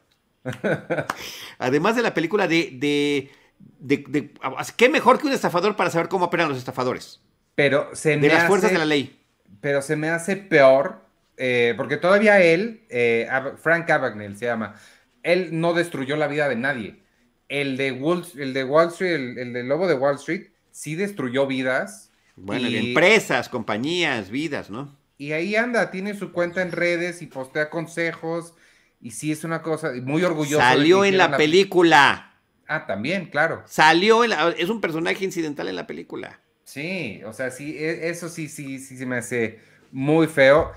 [1.59, 3.31] además de la película de, de,
[3.79, 4.31] de,
[4.77, 7.21] ¿Qué mejor que un estafador para saber cómo operan los estafadores?
[7.55, 9.19] Pero se De las fuerzas de la ley.
[9.61, 11.01] Pero se me hace peor,
[11.37, 14.75] eh, porque todavía él, eh, Frank Abagnale se llama,
[15.23, 17.03] él no destruyó la vida de nadie.
[17.49, 21.47] El de Wall, el de Wall Street, el, de Lobo de Wall Street, sí destruyó
[21.47, 22.11] vidas.
[22.37, 24.95] Bueno, empresas, compañías, vidas, ¿no?
[25.17, 28.53] Y ahí anda, tiene su cuenta en redes y postea consejos.
[29.01, 30.59] Y sí es una cosa muy orgulloso.
[30.59, 32.35] Salió en la, película.
[32.69, 33.63] Ah, también, claro.
[33.67, 34.51] Salió en la...
[34.51, 36.41] Es un personaje incidental en la película.
[36.65, 39.61] Sí, o sea, sí, e, eso sí, sí, sí se me hace
[39.93, 40.73] muy feo.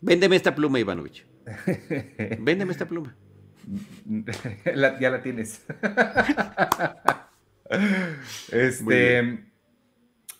[0.00, 1.24] Véndeme esta pluma, Ivanovich.
[2.40, 3.14] Véndeme esta pluma.
[5.00, 5.62] ya la tienes.
[8.52, 9.44] este.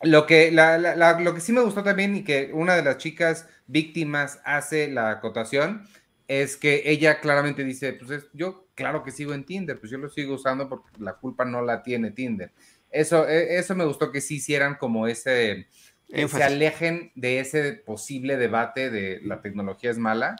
[0.02, 4.38] Lo que, lo que sí me gustó también y que una de las chicas víctimas
[4.44, 5.86] hace la acotación
[6.28, 10.08] es que ella claramente dice, pues yo claro que sigo en Tinder, pues yo lo
[10.08, 12.52] sigo usando porque la culpa no la tiene Tinder.
[12.90, 15.66] Eso, e, eso me gustó que sí hicieran como ese,
[16.08, 20.36] se alejen de ese posible debate de la tecnología es mala,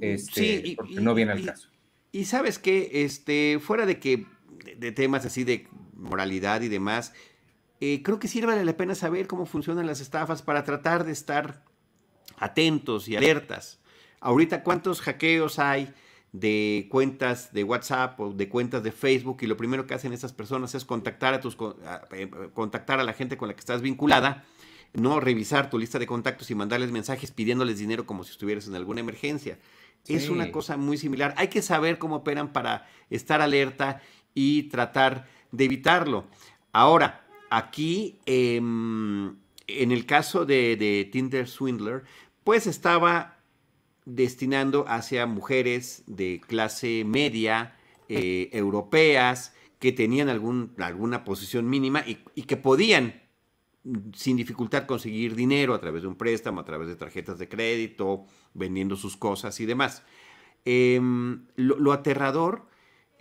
[0.00, 1.68] este, porque no viene al caso.
[2.10, 4.26] Y sabes que, este, fuera de que,
[4.76, 5.66] de, temas así de
[6.02, 7.12] moralidad y demás,
[7.80, 11.12] eh, creo que sí vale la pena saber cómo funcionan las estafas para tratar de
[11.12, 11.64] estar
[12.38, 13.80] atentos y alertas.
[14.20, 15.92] Ahorita, ¿cuántos hackeos hay
[16.32, 19.38] de cuentas de WhatsApp o de cuentas de Facebook?
[19.40, 21.56] Y lo primero que hacen esas personas es contactar a, tus,
[22.12, 24.44] eh, contactar a la gente con la que estás vinculada,
[24.92, 28.76] no revisar tu lista de contactos y mandarles mensajes pidiéndoles dinero como si estuvieras en
[28.76, 29.58] alguna emergencia.
[30.06, 31.34] Es una cosa muy similar.
[31.36, 34.00] Hay que saber cómo operan para estar alerta
[34.34, 36.26] y tratar de evitarlo.
[36.72, 39.36] Ahora, aquí, em,
[39.66, 42.02] en el caso de, Tinder Swindler,
[42.44, 43.38] pues estaba
[44.04, 47.76] destinando hacia mujeres de clase media,
[48.08, 53.22] eh, europeas, que tenían algún, alguna posición mínima y, y, que podían
[54.14, 58.24] sin dificultad conseguir dinero a través de un préstamo, a través de tarjetas de crédito,
[58.54, 60.02] vendiendo sus cosas y demás.
[60.64, 62.66] Em, lo, aterrador,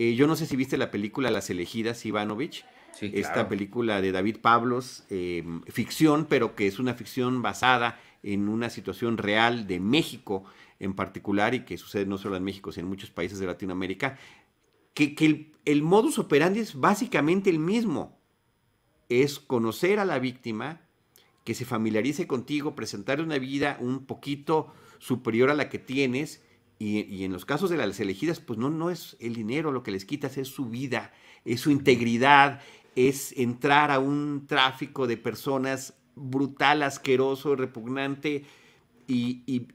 [0.01, 2.65] eh, yo no sé si viste la película Las elegidas, Ivanovich,
[2.99, 8.71] esta película de David Pablos, em, ficción, pero que es una ficción basada en una
[8.71, 10.43] situación real de México
[10.79, 14.17] en particular y que sucede no solo en México, sino en muchos países de Latinoamérica,
[14.95, 18.19] que, el, el modus operandi es básicamente el mismo
[19.07, 20.81] es conocer a la víctima,
[21.43, 26.41] que se familiarice contigo, presentarle una vida un poquito superior a la que tienes.
[26.83, 29.91] Y, en los casos de las elegidas, pues no, no es el dinero lo que
[29.91, 31.13] les quitas, es su vida,
[31.45, 32.59] es su integridad,
[32.95, 38.45] es entrar a un tráfico de personas brutal, asqueroso, repugnante.
[39.07, 39.67] Y,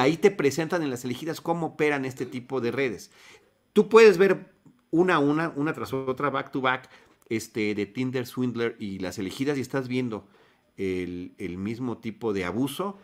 [0.00, 3.10] ahí te presentan en las elegidas cómo operan este tipo de redes.
[3.74, 4.54] Tú puedes ver
[4.90, 6.88] una a una, una tras otra, back to back,
[7.28, 10.26] este, de Tinder Swindler y las elegidas y estás viendo
[10.78, 12.96] el, mismo tipo de abuso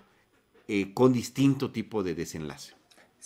[0.68, 2.75] eh, con distinto tipo de desenlace.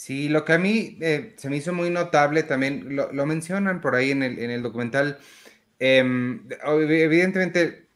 [0.00, 3.94] Sí, lo que a mí eh, se me hizo muy notable también, lo, mencionan por
[3.94, 5.18] ahí en el, en el documental,
[5.78, 7.86] em, evidentemente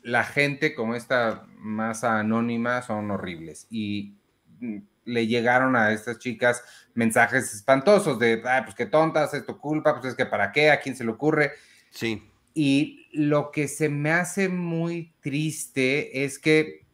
[0.00, 4.14] la gente como esta masa anónima son horribles y
[4.60, 6.62] mm, le llegaron a estas chicas
[6.94, 10.70] mensajes espantosos de, ah, pues qué tontas, es tu culpa, pues es que para qué,
[10.70, 11.52] a quién se le ocurre.
[11.90, 12.22] Sí.
[12.54, 16.86] Y lo que se me hace muy triste es que,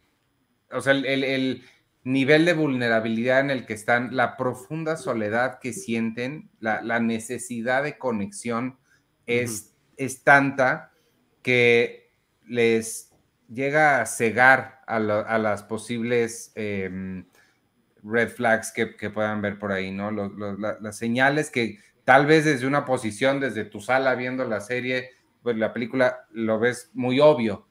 [0.72, 1.62] o sea, el,
[2.02, 7.98] nivel de vulnerabilidad en el que están, la profunda soledad que sienten, la, necesidad de
[7.98, 8.78] conexión
[9.26, 10.92] es, es tanta
[11.42, 12.10] que
[12.46, 13.12] les
[13.52, 17.26] llega a cegar a, las posibles em,
[18.02, 20.10] red flags que, puedan ver por ahí, ¿no?
[20.10, 25.10] las señales que tal vez desde una posición, desde tu sala viendo la serie,
[25.42, 27.66] pues la película lo ves muy obvio,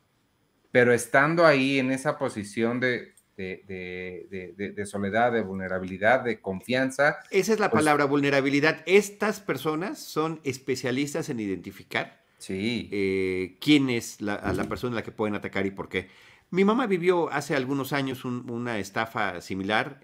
[0.72, 3.14] pero estando ahí en esa posición de,
[3.44, 7.18] de, soledad, de vulnerabilidad, de confianza.
[7.32, 8.82] Esa es la pues palabra, vulnerabilidad.
[8.86, 12.90] Estas personas son especialistas en identificar sí.
[12.92, 16.08] Eh, quién es la, la persona a la que pueden atacar y por qué.
[16.52, 20.00] Mi mamá vivió hace algunos años una estafa similar,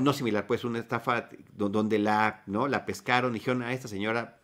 [0.00, 2.68] no similar, pues una estafa donde la, ¿no?
[2.68, 4.38] la pescaron y dijeron a esta señora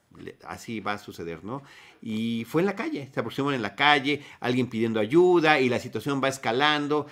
[0.47, 1.63] así va a suceder, ¿no?
[2.03, 5.79] Y fue en la calle, se aproximaron en la calle, alguien pidiendo ayuda y la
[5.79, 7.07] situación va escalando.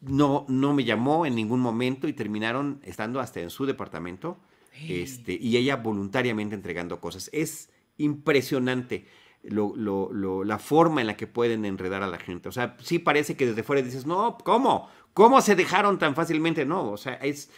[0.00, 4.38] No, no me llamó en ningún momento y terminaron estando hasta en su departamento
[4.88, 7.30] este, y ella voluntariamente entregando cosas.
[7.32, 9.06] Es impresionante
[9.42, 12.48] la forma en la que pueden enredar a la gente.
[12.48, 14.88] O sea, sí parece que desde fuera dices, no, ¿cómo?
[15.12, 16.64] ¿Cómo se dejaron tan fácilmente?
[16.64, 17.50] No, o sea, es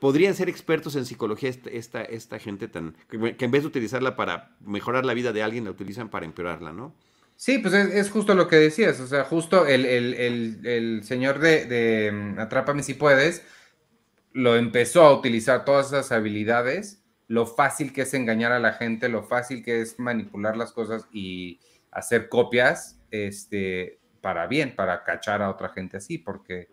[0.00, 4.56] podrían ser expertos en psicología esta, esta, gente tan que en vez de utilizarla para
[4.64, 6.94] mejorar la vida de alguien, la utilizan para empeorarla, ¿no?
[7.40, 12.38] Sí, pues es, justo lo que decías, o sea, justo el, señor de, de mm,
[12.38, 13.42] Atrápame si puedes
[14.34, 19.08] lo empezó a utilizar todas esas habilidades, lo fácil que es engañar a la gente,
[19.08, 21.60] lo fácil que es manipular las cosas y
[21.90, 26.68] hacer copias, este, para bien, para cachar a otra gente así, porque,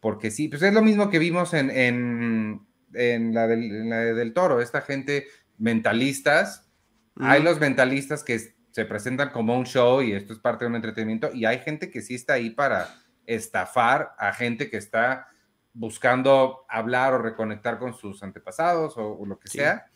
[0.00, 5.28] porque sí, pues es lo mismo que vimos en, en la del, toro, esta gente
[5.56, 6.70] mentalistas,
[7.16, 10.76] hay los mentalistas que se presentan como un show y esto es parte de un
[10.76, 12.94] entretenimiento, y hay gente que sí está ahí para
[13.26, 15.28] estafar a gente que está
[15.72, 19.86] buscando hablar o reconectar con sus antepasados o, lo que sea.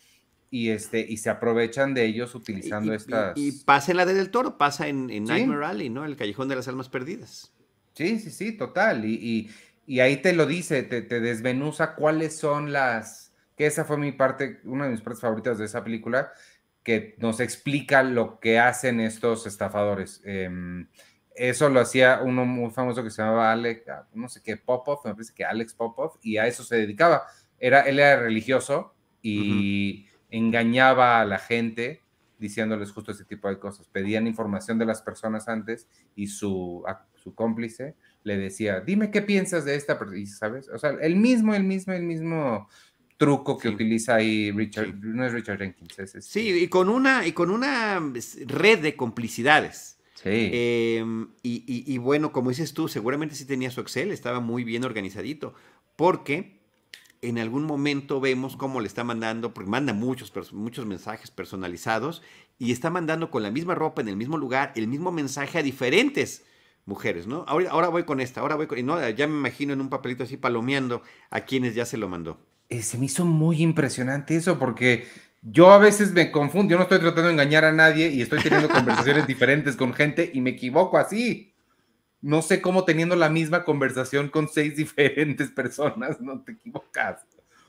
[0.51, 3.37] Y, este, y se aprovechan de ellos utilizando estas.
[3.37, 6.05] Y, pasa en la del toro, pasa en, Nightmare Alley, ¿no?
[6.05, 7.53] El Callejón de las Almas Perdidas.
[7.95, 9.05] Sí, sí, sí, total.
[9.05, 9.51] y,
[9.87, 14.13] y ahí te lo dice, te, te desmenuza cuáles son las que esa fue mi
[14.13, 16.33] parte, una de mis partes favoritas de esa película,
[16.85, 20.21] que nos explica lo que hacen estos estafadores.
[20.25, 20.87] Em,
[21.35, 25.01] eso lo hacía uno muy famoso que se llamaba Alex, ah, no sé qué, Popov,
[25.05, 27.25] me parece que Alex Popov, y a eso se dedicaba.
[27.59, 32.03] Era, él era religioso y engañaba a la gente
[32.39, 33.89] diciéndoles justo ese tipo de cosas.
[33.89, 39.65] Pedían información de las personas antes y su, su cómplice le decía, dime qué piensas
[39.65, 40.69] de esta persona, ¿sabes?
[40.69, 42.69] O sea, el mismo, el mismo, el mismo
[43.17, 47.27] truco que utiliza ahí Richard, no es Richard Jenkins, es, este Sí, y con una,
[47.27, 48.01] y con una
[48.47, 49.99] red de complicidades.
[50.15, 50.51] Sí.
[50.53, 55.55] Em, y, bueno, como dices tú, seguramente sí tenía su Excel, estaba muy bien organizadito,
[55.97, 56.61] porque
[57.21, 62.23] en algún momento vemos cómo le está mandando, porque manda muchos, muchos mensajes personalizados
[62.59, 65.63] y está mandando con la misma ropa, en el mismo lugar, el mismo mensaje a
[65.63, 66.45] diferentes
[66.87, 67.45] mujeres, ¿no?
[67.47, 68.85] Ahora, ahora voy con esta, ahora voy con...
[68.85, 72.39] No, ya me imagino en un papelito así palomeando a quienes ya se lo mandó.
[72.69, 75.07] Eh, se me hizo muy impresionante eso porque
[75.43, 78.41] yo a veces me confundo, yo no estoy tratando de engañar a nadie y estoy
[78.43, 81.53] teniendo conversaciones diferentes con gente y me equivoco así.
[82.23, 87.27] No sé cómo teniendo la misma conversación con seis diferentes personas, no te equivocas.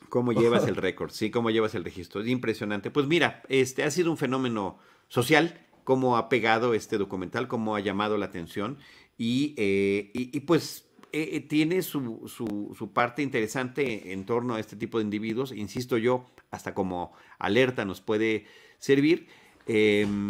[0.08, 1.12] ¿Cómo llevas el récord?
[1.12, 2.22] Sí, ¿cómo llevas el registro?
[2.22, 2.91] Es impresionante.
[2.91, 4.80] Pues mira, este ha sido un fenómeno
[5.10, 8.78] social, cómo ha pegado este documental, cómo ha llamado la atención
[9.18, 14.76] y, eh, y pues eh, eh, tiene su, su, parte interesante en torno a este
[14.76, 15.51] tipo de individuos.
[15.51, 18.45] Insisto yo, hasta como alerta nos puede
[18.80, 19.28] servir.
[19.68, 20.28] Em,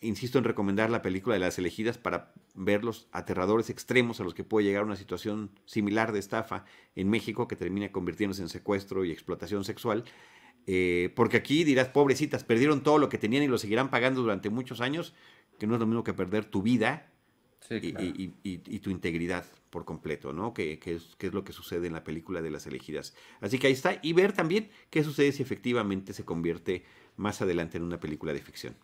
[0.00, 4.34] insisto en recomendar la película de las elegidas para ver los aterradores extremos a los
[4.34, 6.64] que puede llegar una situación similar de estafa
[6.96, 10.04] en México que termina convirtiéndose en secuestro y explotación sexual.
[10.66, 14.50] Eh, porque aquí dirás, pobrecitas, perdieron todo lo que tenían y lo seguirán pagando durante
[14.50, 15.14] muchos años,
[15.58, 17.10] que no es lo mismo que perder tu vida
[17.70, 20.52] y, tu integridad por completo, ¿no?
[20.52, 23.14] Que, es, es, lo que sucede en la película de las elegidas.
[23.40, 23.98] Así que ahí está.
[24.02, 26.84] Y ver también qué sucede si efectivamente se convierte
[27.16, 28.76] más adelante en una película de ficción.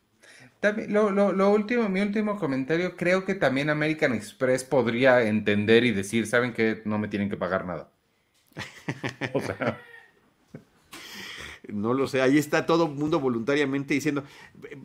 [0.61, 5.93] También, lo, lo, último, mi último comentario, creo que también American Express podría entender y
[5.93, 7.93] decir, ¿saben que no me tienen que pagar nada?
[9.35, 9.79] o sea...
[11.69, 14.25] No lo sé, ahí está todo el mundo voluntariamente diciendo,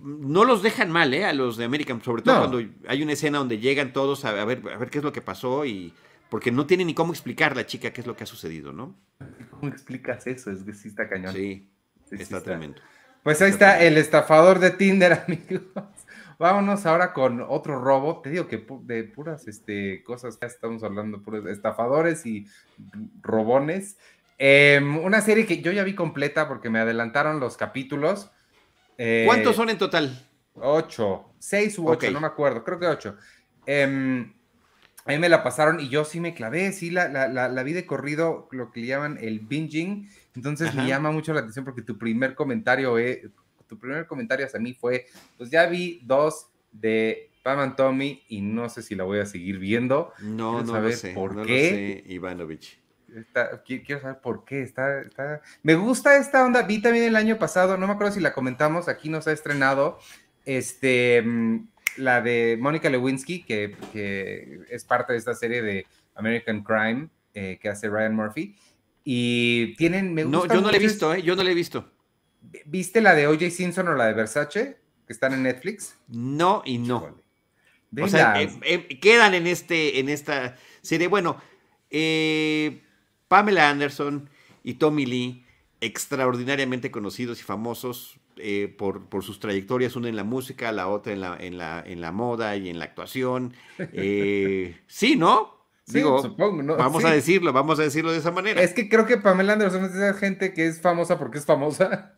[0.01, 1.25] no los dejan mal, ¿eh?
[1.25, 4.61] A los de American, sobre todo cuando hay una escena donde llegan todos a, ver,
[4.73, 5.93] a ver qué es lo que pasó y
[6.33, 8.95] porque no tiene ni cómo explicar la chica qué es lo que ha sucedido, ¿no?
[9.51, 10.49] ¿Cómo explicas eso?
[10.49, 11.31] Es que sí está cañón.
[11.31, 11.69] Sí,
[12.09, 12.81] está, tremendo.
[13.21, 15.61] Pues ahí está, el estafador de Tinder, amigos.
[16.39, 18.21] Vámonos ahora con otro robo.
[18.21, 22.47] Te digo que de puras este, cosas, ya estamos hablando, puros estafadores y
[23.21, 23.97] robones.
[24.45, 28.29] Em, una serie que yo ya vi completa porque me adelantaron los capítulos.
[28.97, 30.29] Eh, ¿Cuántos son en total?
[30.55, 33.15] Ocho, seis u ocho, no me acuerdo, creo que ocho.
[33.65, 34.33] Em,
[35.05, 37.85] a mí me la pasaron y yo sí me clavé, sí la, la, vi de
[37.85, 40.09] corrido, lo que le llaman el binging.
[40.35, 43.31] Entonces me llama mucho la atención porque tu primer comentario, eh,
[43.65, 45.05] tu primer comentario hacia mí fue,
[45.37, 49.25] pues ya vi dos de Pam and Tommy y no sé si la voy a
[49.25, 50.11] seguir viendo.
[50.19, 51.53] No, no lo sé, por no qué.
[51.53, 52.82] Lo sé, Ivanovich
[53.65, 54.61] quiero saber por qué.
[54.61, 56.63] Está, está, Me gusta esta onda.
[56.63, 59.99] Vi también el año pasado, no me acuerdo si la comentamos, aquí nos ha estrenado
[60.45, 65.85] este, mm, la de Mónica Lewinsky, que, es parte de esta serie de
[66.15, 68.55] American Crime eh, que hace Ryan Murphy.
[69.03, 70.13] Y tienen.
[70.13, 71.21] Me no, yo no la he visto, ¿eh?
[71.21, 71.91] Yo no la he visto.
[72.65, 73.49] ¿Viste la de O.J.
[73.49, 74.77] Simpson o la de Versace?
[75.05, 75.97] Que están en Netflix.
[76.07, 77.23] No y no.
[78.01, 81.07] O sea, eh, eh, quedan en, este, en esta serie.
[81.07, 81.37] Bueno,
[81.89, 82.81] eh,
[83.33, 84.29] Pamela Anderson
[84.63, 85.43] y Tommy Lee,
[85.81, 91.21] extraordinariamente conocidos y famosos eh, por, sus trayectorias, una en la música, la otra en
[91.21, 93.55] la, en la, en la moda y en la actuación.
[93.91, 95.65] Eh, sí, ¿no?
[95.87, 96.77] Digo, supongo, ¿no?
[96.77, 98.61] Vamos a decirlo, vamos a decirlo de esa manera.
[98.61, 102.13] Es que creo que Pamela Anderson es esa gente que es famosa porque es famosa.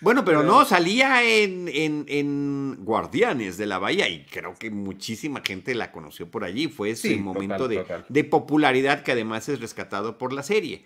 [0.00, 5.92] Bueno, pero, no, salía en, Guardianes de la Bahía y creo que muchísima gente la
[5.92, 6.68] conoció por allí.
[6.68, 10.84] Fue ese momento de, popularidad que además es rescatado por la serie.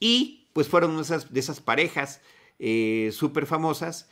[0.00, 2.20] Y pues fueron de esas parejas
[2.58, 4.08] eh, súper famosas.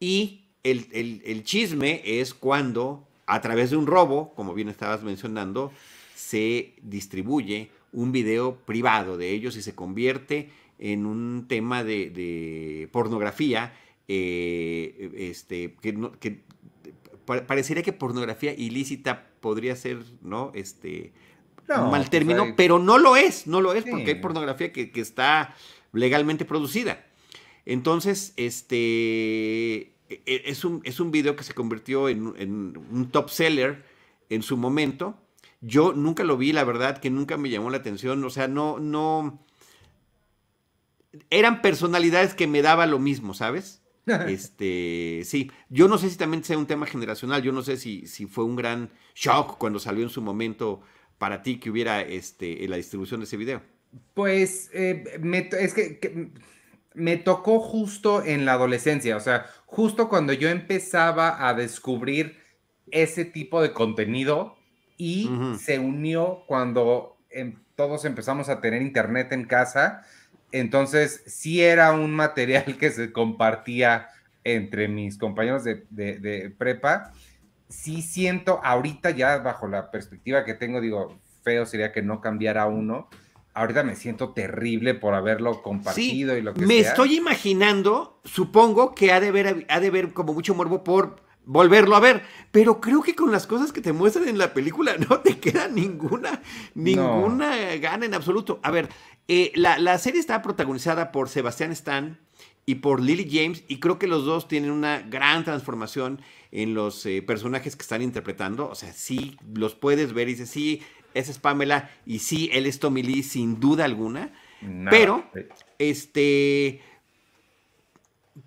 [0.00, 5.72] Y el, el chisme es cuando, a través de un robo, como bien estabas mencionando,
[6.14, 13.72] se distribuye un video privado de ellos y se convierte en un tema de, pornografía,
[14.06, 16.42] eh, este, que,
[17.46, 20.50] parecería que pornografía ilícita podría ser, ¿no?
[20.54, 21.12] Este,
[21.68, 24.90] un mal pues término, pero no lo es, no lo es, porque hay pornografía que,
[24.94, 25.54] está
[25.92, 27.04] legalmente producida.
[27.66, 33.10] Entonces, este, e, e, es un, es un video que se convirtió en, en un
[33.10, 33.84] top seller
[34.30, 35.18] en su momento.
[35.60, 38.22] Yo nunca lo vi, la verdad, que nunca me llamó la atención.
[38.24, 39.38] O sea, no, no,
[41.30, 43.82] eran personalidades que me daba lo mismo, ¿sabes?
[44.28, 48.06] Este, sí, yo no sé si también sea un tema generacional, yo no sé si,
[48.06, 50.80] si fue un gran shock cuando salió en su momento
[51.18, 53.60] para ti que hubiera este, la distribución de ese video.
[54.14, 55.04] Pues eh,
[55.58, 56.30] es que,
[56.94, 62.38] me tocó justo en la adolescencia, o sea, justo cuando yo empezaba a descubrir
[62.90, 64.56] ese tipo de contenido
[64.96, 70.02] y se unió cuando em, todos empezamos a tener internet en casa,
[70.52, 74.08] entonces sí era un material que se compartía
[74.44, 77.12] entre mis compañeros de, de prepa.
[77.68, 82.66] Sí siento ahorita ya bajo la perspectiva que tengo, digo, feo sería que no cambiara
[82.66, 83.08] uno,
[83.54, 86.76] ahorita me siento terrible por haberlo compartido y lo que me sea.
[86.76, 91.27] Me estoy imaginando, supongo que ha de ver, ha de ver como mucho morbo por
[91.48, 92.22] volverlo a ver,
[92.52, 95.66] pero creo que con las cosas que te muestran en la película no te queda
[95.66, 96.42] ninguna,
[96.74, 98.60] ninguna gana en absoluto.
[98.62, 98.90] A ver,
[99.28, 102.18] eh, la, serie está protagonizada por Sebastián Stan
[102.66, 106.20] y por Lily James y creo que los dos tienen una gran transformación
[106.52, 108.68] en los eh, personajes que están interpretando.
[108.68, 110.82] O sea, sí los puedes ver y dices, sí,
[111.14, 114.32] esa es Pamela y sí, él es Tommy Lee sin duda alguna.
[114.90, 115.24] pero,
[115.78, 116.82] este,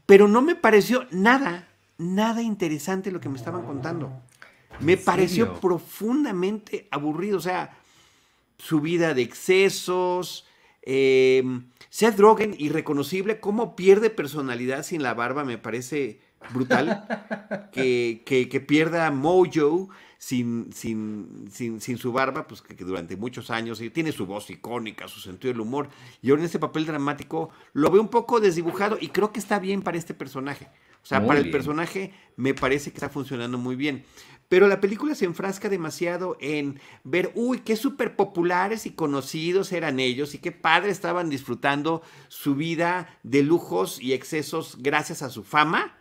[0.06, 1.71] pero no me pareció nada,
[2.02, 4.12] nada interesante lo que me estaban contando.
[4.80, 7.78] Me pareció profundamente aburrido, o sea,
[8.58, 10.46] su vida de excesos,
[10.82, 11.44] eh,
[11.90, 16.20] Seth Rogen irreconocible, cómo pierde personalidad sin la barba, me parece
[16.54, 17.06] brutal.
[17.72, 23.52] que, que, que pierda Mojo sin, sin, sin, sin su barba, pues que, durante muchos
[23.52, 25.90] años tiene su voz icónica, su sentido del humor,
[26.22, 29.60] y ahora en este papel dramático lo veo un poco desdibujado y creo que está
[29.60, 30.70] bien para este personaje.
[31.04, 34.04] O sea, para el personaje me parece que está funcionando muy bien.
[34.48, 40.00] Pero la película se enfrasca demasiado en ver, uy, qué súper populares y conocidos eran
[40.00, 45.44] ellos y qué padre estaban disfrutando su vida de lujos y excesos gracias a su
[45.44, 45.98] fama,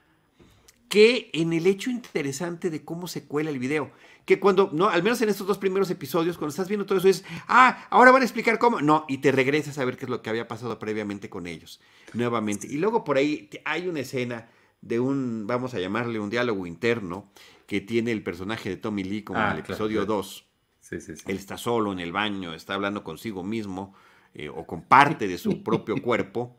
[0.89, 3.93] que en el hecho interesante de cómo se cuela el video
[4.25, 7.09] que cuando, no, al menos en estos dos primeros episodios, cuando estás viendo todo eso
[7.09, 10.09] es, ah, ahora van a explicar cómo, no, y te regresas a ver qué es
[10.11, 11.81] lo que había pasado previamente con ellos,
[12.13, 12.67] nuevamente.
[12.69, 14.49] Y luego por ahí hay una escena
[14.81, 17.31] de un, vamos a llamarle un diálogo interno,
[17.67, 20.47] que tiene el personaje de Tommy Lee como en ah, el episodio 2.
[20.81, 21.23] Sí, sí, sí.
[21.27, 23.95] Él está solo en el baño, está hablando consigo mismo
[24.35, 26.59] eh, o con parte de su propio cuerpo.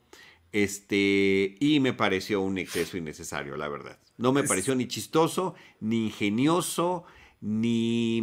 [0.51, 3.99] Este, y me pareció un exceso innecesario, la verdad.
[4.17, 7.05] No me pareció ni chistoso, ni ingenioso,
[7.41, 8.21] ni,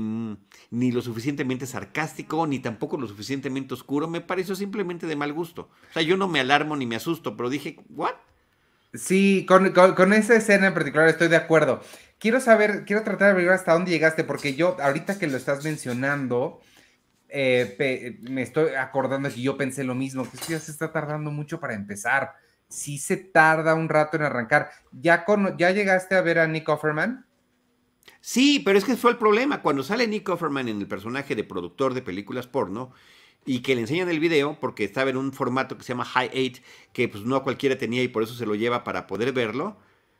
[0.70, 4.08] ni lo suficientemente sarcástico, ni tampoco lo suficientemente oscuro.
[4.08, 5.70] Me pareció simplemente de mal gusto.
[5.90, 8.14] O sea, yo no me alarmo ni me asusto, pero dije, ¿what?
[8.94, 11.82] Sí, con, con, esa escena en particular estoy de acuerdo.
[12.18, 15.62] Quiero saber, quiero tratar de averiguar hasta dónde llegaste, porque yo, ahorita que lo estás
[15.62, 16.60] mencionando,
[17.28, 21.30] eh, me estoy acordando que yo pensé lo mismo, que esto ya se está tardando
[21.30, 22.32] mucho para empezar.
[22.68, 24.70] Sí se tarda un rato en arrancar.
[24.92, 27.26] ¿Ya, con, ¿ya llegaste a ver a Nick Offerman?
[28.20, 29.62] Sí, pero es que fue el problema.
[29.62, 32.92] Cuando sale Nick Offerman en el personaje de productor de películas porno
[33.44, 36.30] y que le enseñan el video, porque estaba en un formato que se llama High
[36.34, 36.62] 8,
[36.92, 39.76] que pues no cualquiera tenía y por eso se lo lleva para poder verlo,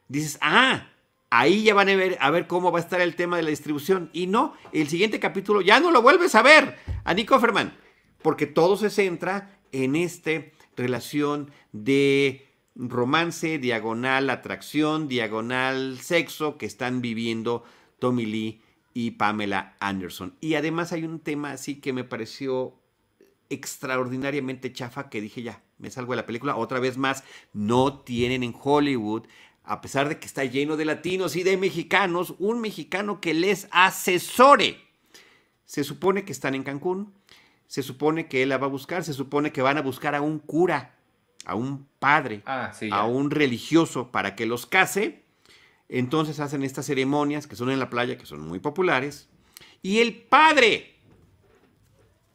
[0.08, 0.88] dices, ah,
[1.30, 3.50] ahí ya van a ver, a ver cómo va a estar el tema de la
[3.50, 4.10] distribución.
[4.12, 7.76] Y no, el siguiente capítulo ya no lo vuelves a ver a Nick Offerman,
[8.22, 10.30] porque todo se centra en esta
[10.76, 17.64] relación de romance, diagonal atracción, diagonal sexo que están viviendo
[17.98, 18.62] Tommy Lee
[18.94, 20.34] y Pamela Anderson.
[20.40, 22.77] Y además hay un tema así que me pareció
[23.50, 26.56] extraordinariamente chafa que dije ya, me salgo de la película.
[26.56, 29.26] Otra vez más, no tienen en Hollywood,
[29.64, 33.68] a pesar de que está lleno de latinos y de mexicanos, un mexicano que les
[33.70, 34.80] asesore.
[35.64, 37.12] Se supone que están en Cancún,
[37.66, 40.22] se supone que él la va a buscar, se supone que van a buscar a
[40.22, 40.96] un cura,
[41.44, 45.28] a un padre, ah, a un religioso para que los case
[45.88, 49.28] entonces hacen estas ceremonias que son en la playa, que son muy populares.
[49.82, 50.97] Y el padre,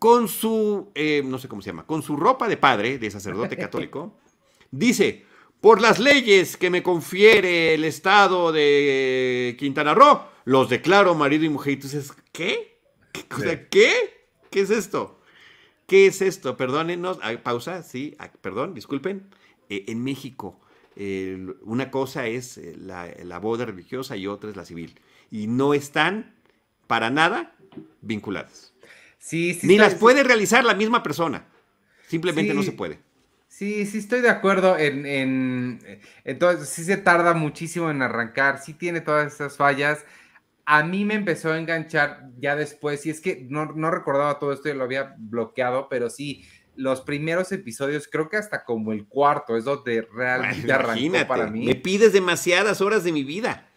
[0.04, 3.56] con su, eh, no sé cómo se llama, con su ropa de padre, de sacerdote
[3.56, 4.18] católico,
[4.70, 5.24] dice,
[5.62, 11.50] por las leyes que me confiere el Estado de Quintana Roo, los declaro marido y
[11.50, 11.76] mujer.
[11.76, 12.82] Y tú dices, ¿qué?
[13.14, 13.68] ¿Qué?
[13.72, 14.28] ¿Qué?
[14.50, 15.22] ¿Qué es esto?
[15.88, 16.58] ¿Qué es esto?
[16.58, 19.30] Perdónenos, ah, pausa, sí, perdón, disculpen.
[19.70, 20.60] Eh, en México
[21.64, 25.00] una cosa es eh, la, boda religiosa y otra es la civil.
[25.32, 26.36] Y no están
[26.88, 27.56] para nada
[28.02, 28.73] vinculadas.
[29.24, 31.46] Sí, Ni las puede realizar la misma persona.
[32.10, 33.00] Simplemente no se puede.
[33.48, 35.80] Sí, sí estoy de acuerdo en,
[36.26, 40.04] entonces sí se tarda muchísimo en arrancar, sí tiene todas esas fallas.
[40.66, 44.52] A mí me empezó a enganchar ya después, y es que no, no recordaba todo
[44.52, 46.44] esto y lo había bloqueado, pero sí,
[46.76, 51.66] los primeros episodios, creo que hasta como el cuarto, es donde realmente arrancó para mí.
[51.66, 53.70] Me pides demasiadas horas de mi vida.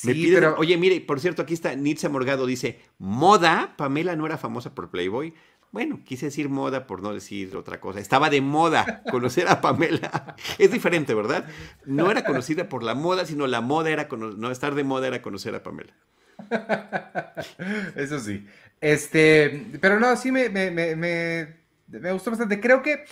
[0.00, 0.56] Sí, pero...
[0.58, 4.90] Oye, mire, por cierto, aquí está Nitza Morgado, dice, moda, Pamela no era famosa por
[4.90, 5.34] Playboy.
[5.70, 8.00] Bueno, quise decir moda por no decir otra cosa.
[8.00, 10.36] Estaba de moda conocer a Pamela.
[10.58, 11.46] Es diferente, ¿verdad?
[11.84, 15.20] No era conocida por la moda, sino la moda era, no estar de moda era
[15.20, 15.92] conocer a Pamela.
[17.96, 18.46] Eso sí.
[18.80, 22.60] Este, pero no, sí me, me, me, me, gustó bastante.
[22.60, 23.04] Creo que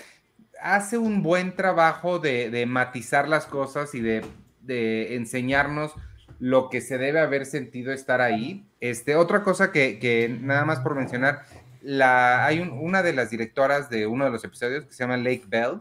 [0.62, 4.24] hace un buen trabajo de, de matizar las cosas y de,
[4.61, 5.93] de, enseñarnos
[6.39, 8.66] lo que se debe haber sentido estar ahí.
[8.80, 11.45] Este, otra cosa que, que nada más por mencionar,
[11.82, 15.45] la, hay una de las directoras de uno de los episodios que se llama Lake
[15.47, 15.80] Bell.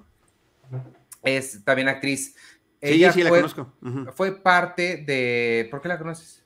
[1.24, 2.36] Es también actriz.
[2.82, 3.74] Ella sí, la conozco.
[4.14, 5.68] Fue parte de.
[5.72, 6.44] ¿Por qué la conoces?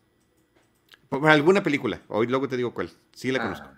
[1.10, 2.01] Por alguna película.
[2.07, 2.89] Hoy luego te digo cuál.
[3.14, 3.70] Sí la ah, conozco.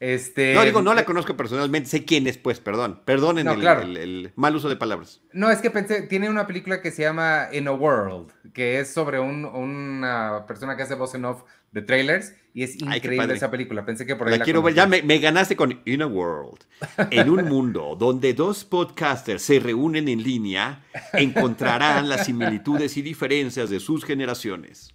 [0.00, 0.54] Este...
[0.54, 3.02] No, digo, no la conozco personalmente, sé quién es, pues, perdón.
[3.04, 5.20] Perdonen el, mal uso de palabras.
[5.34, 8.90] No, es que pensé, tiene una película que se llama In a World, que es
[8.90, 11.42] sobre una persona que hace voz en off
[11.72, 13.84] de trailers, y es increíble esa película.
[13.84, 16.64] Pensé que por ahí la, quiero ver, ya me, me, ganaste con In a World.
[17.10, 20.82] En un mundo donde dos podcasters se reúnen en línea,
[21.12, 24.94] encontrarán las similitudes y diferencias de sus generaciones.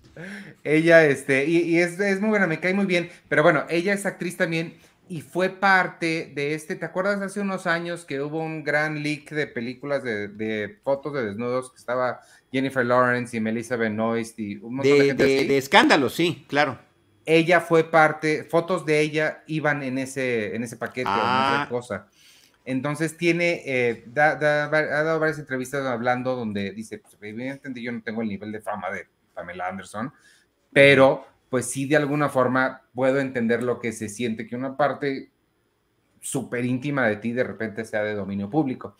[0.64, 4.38] Ella, este, y, es, muy buena, me cae muy bien, pero bueno, ella es actriz
[4.38, 4.76] también
[5.08, 9.30] y fue parte de este, ¿te acuerdas hace unos años que hubo un gran leak
[9.32, 14.76] de películas de, fotos de desnudos que estaba Jennifer Lawrence y Melissa Benoist y un
[14.76, 16.80] montón de, gente de, escándalos, sí, claro.
[17.26, 21.68] Ella fue parte, fotos de ella iban en ese, en ese paquete en ah.
[21.70, 22.08] cosa.
[22.66, 28.22] Entonces tiene, eh, ha dado varias entrevistas hablando donde dice, pues evidentemente yo no tengo
[28.22, 30.12] el nivel de fama de Pamela Anderson,
[30.74, 35.32] pero pues sí de alguna forma puedo entender lo que se siente que una parte
[36.20, 38.98] súper íntima de ti de repente sea de dominio público.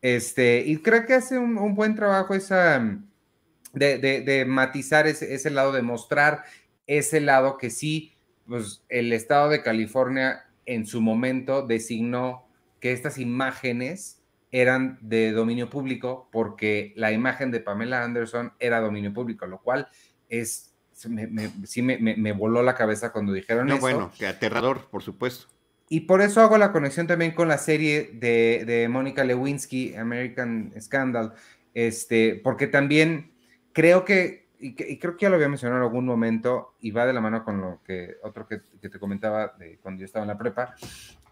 [0.00, 2.96] Este, y creo que hace un, buen trabajo esa,
[3.72, 6.44] de, de, matizar ese, ese, lado, de mostrar
[6.86, 8.14] ese lado que sí,
[8.46, 12.46] pues el estado de California en su momento designó
[12.78, 19.12] que estas imágenes eran de dominio público porque la imagen de Pamela Anderson era dominio
[19.12, 19.88] público, lo cual
[20.28, 20.75] es,
[21.08, 23.80] me, sí me, voló la cabeza cuando dijeron eso.
[23.80, 25.46] Bueno, que aterrador, por supuesto.
[25.88, 30.72] Y por eso hago la conexión también con la serie de, de Mónica Lewinsky, American
[30.80, 31.34] Scandal,
[31.74, 33.32] este, porque también
[33.72, 37.12] creo que, y, creo que ya lo había mencionado en algún momento, y va de
[37.12, 40.28] la mano con lo que otro que, que te comentaba de cuando yo estaba en
[40.28, 40.74] la prepa,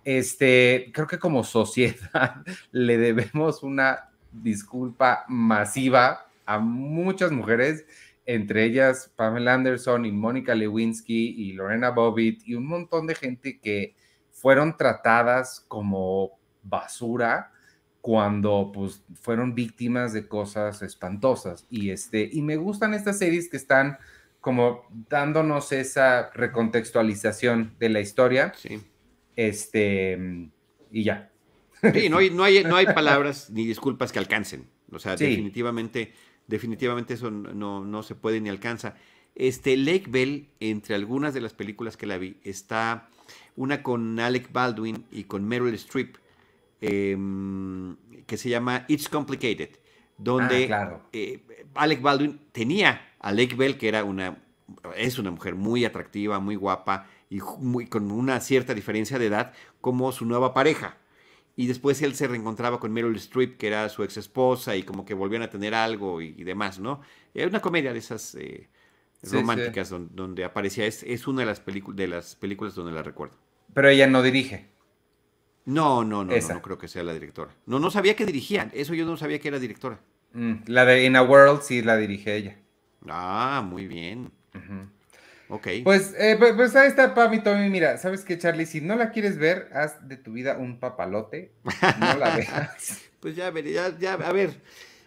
[0.05, 7.87] este, creo que como sociedad le debemos una disculpa masiva a muchas mujeres,
[8.27, 13.59] entre ellas Pamela Anderson y Mónica Lewinsky y Lorena Bobbitt y un montón de gente
[13.61, 13.95] que
[14.31, 17.53] fueron tratadas como basura
[18.01, 23.57] cuando pues fueron víctimas de cosas espantosas y este y me gustan estas series que
[23.57, 23.99] están
[24.41, 28.53] como dándonos esa recontextualización de la historia.
[28.57, 28.83] Sí
[29.37, 30.49] este,
[30.91, 31.31] y ya.
[31.93, 34.69] Sí, no hay, no hay, no hay palabras ni disculpas que alcancen.
[34.91, 36.13] O sea, definitivamente,
[36.47, 38.97] definitivamente eso no, no, se puede ni alcanza.
[39.35, 43.09] Este, Lake Bell, entre algunas de las películas que la vi, está
[43.57, 46.17] una con Alec Baldwin y con Meryl Streep,
[46.81, 49.71] em, que se llama It's Complicated,
[50.19, 51.43] donde ah, eh,
[51.75, 54.39] Alec Baldwin tenía a Lake Bell, que era una,
[54.97, 59.53] es una mujer muy atractiva, muy guapa, y muy, con una cierta diferencia de edad
[59.81, 60.99] como su nueva pareja.
[61.57, 65.05] Y después él se reencontraba con Meryl Streep, que era su ex esposa, y como
[65.05, 67.01] que volvían a tener algo y, demás, ¿no?
[67.33, 68.69] Es una comedia de esas eh,
[69.23, 73.37] románticas Donde, aparecía, es, es una de las, de las películas donde la recuerdo.
[73.73, 74.69] Pero ella no dirige.
[75.67, 77.51] No, no, no, no, creo que sea la directora.
[77.67, 80.01] No, no sabía que dirigía, eso yo no sabía que era directora.
[80.33, 82.59] Mm, la de In a World sí la dirige ella.
[83.09, 84.31] Ah, muy bien.
[85.49, 85.69] Ok.
[85.85, 87.69] Pues, eh, pues, pues, ahí está, Pami Tommy.
[87.69, 88.67] Mira, ¿sabes qué, Charlie?
[88.67, 91.53] Si no la quieres ver, haz de tu vida un papalote.
[92.01, 93.03] No la veas.
[93.21, 94.61] pues ya, ya, ya, a ver.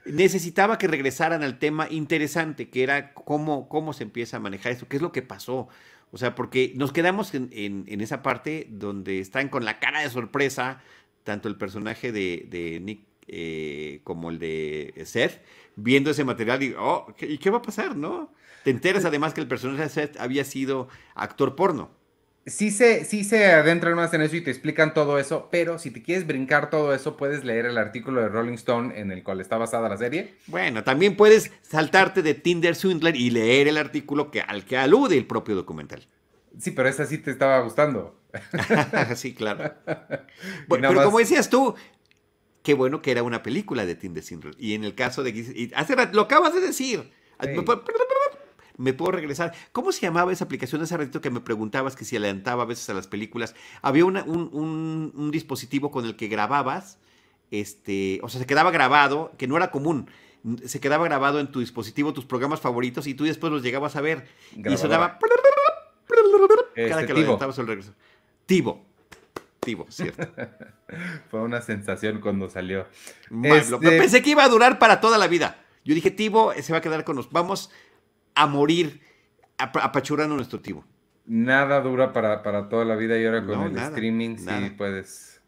[0.06, 4.88] Necesitaba que regresaran al tema interesante, que era cómo, cómo se empieza a manejar esto,
[4.88, 5.68] qué es lo que pasó.
[6.12, 10.10] O sea, porque nos quedamos en, en, esa parte donde están con la cara de
[10.10, 10.82] sorpresa,
[11.26, 15.42] tanto el personaje de, de Nick eh, como el de Seth,
[15.76, 18.32] viendo ese material y, oh, ¿y qué va a pasar, no?
[18.68, 21.90] Te enteras además que el personaje de Seth había sido actor porno.
[22.46, 25.90] Sí se, sí se adentran más en eso y te explican todo eso, pero si
[25.90, 29.40] te quieres brincar todo eso, puedes leer el artículo de Rolling Stone en el cual
[29.40, 30.34] está basada la serie.
[30.48, 35.18] Bueno, también puedes saltarte de Tinder Swindler y leer el artículo que, al que alude
[35.18, 36.06] el propio documental.
[36.60, 38.20] Sí, pero esa sí te estaba gustando.
[39.16, 39.76] sí, claro.
[40.68, 41.74] Bueno, pero como decías tú,
[42.64, 44.52] qué bueno que era una película de Tim DeSindre.
[44.58, 45.72] Y en el caso de...
[45.74, 47.14] hace lo acabas de decir.
[48.78, 49.54] Me, puedo, regresar.
[49.72, 52.90] ¿Cómo se llamaba esa aplicación hace ratito que me preguntabas que si adelantaba a veces
[52.90, 53.56] a las películas?
[53.82, 57.00] Había un, un, dispositivo con el que grababas,
[57.52, 60.10] este, o sea, se quedaba grabado, que no era común
[60.66, 64.02] se quedaba grabado en tu dispositivo tus programas favoritos y tú después los llegabas a
[64.02, 64.28] ver.
[64.56, 65.20] Y sonaba.
[66.76, 67.94] cada que lo adelantabas el regreso.
[68.46, 68.86] Tivo.
[69.60, 70.26] Tivo, cierto.
[71.30, 72.88] Fue una sensación cuando salió.
[73.44, 75.62] Este pensé que iba a durar para toda la vida.
[75.84, 77.34] Yo dije, Tivo se va a quedar con nosotros.
[77.34, 77.72] Vamos
[78.38, 79.02] a morir
[79.58, 80.86] apachurando nuestro Tivo.
[81.26, 85.42] Nada dura para, para, toda la vida y ahora con el streaming sí puedes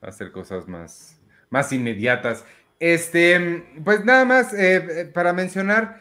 [0.00, 1.20] hacer cosas más,
[1.50, 2.44] más inmediatas.
[2.80, 6.00] Este, pues nada más eh, eh, para mencionar,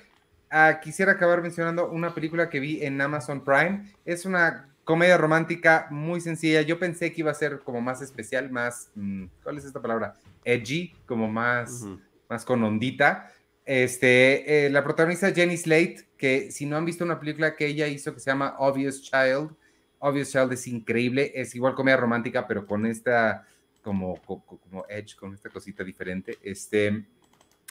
[0.50, 3.94] ah, quisiera acabar mencionando una película que vi en Amazon Prime.
[4.06, 6.62] Es una comedia romántica muy sencilla.
[6.62, 10.16] Yo pensé que iba a ser como más especial, más, mm, ¿cuál es esta palabra?
[10.44, 11.86] Edgy, como más,
[12.28, 13.32] más con ondita.
[13.66, 17.88] Este, eh, la protagonista Jenny Slate, que si no han visto una película que ella
[17.88, 19.52] hizo que se llama Obvious Child,
[20.00, 23.46] Obvious Child es increíble, es igual comedia romántica, pero con esta
[23.82, 26.38] como, como, Edge, con esta cosita diferente.
[26.42, 27.06] Este,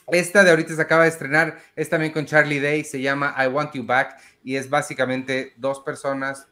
[0.09, 3.49] esta de ahorita se acaba de estrenar, es también con Charlie Day, se llama I
[3.49, 6.49] Want You Back y es básicamente dos personas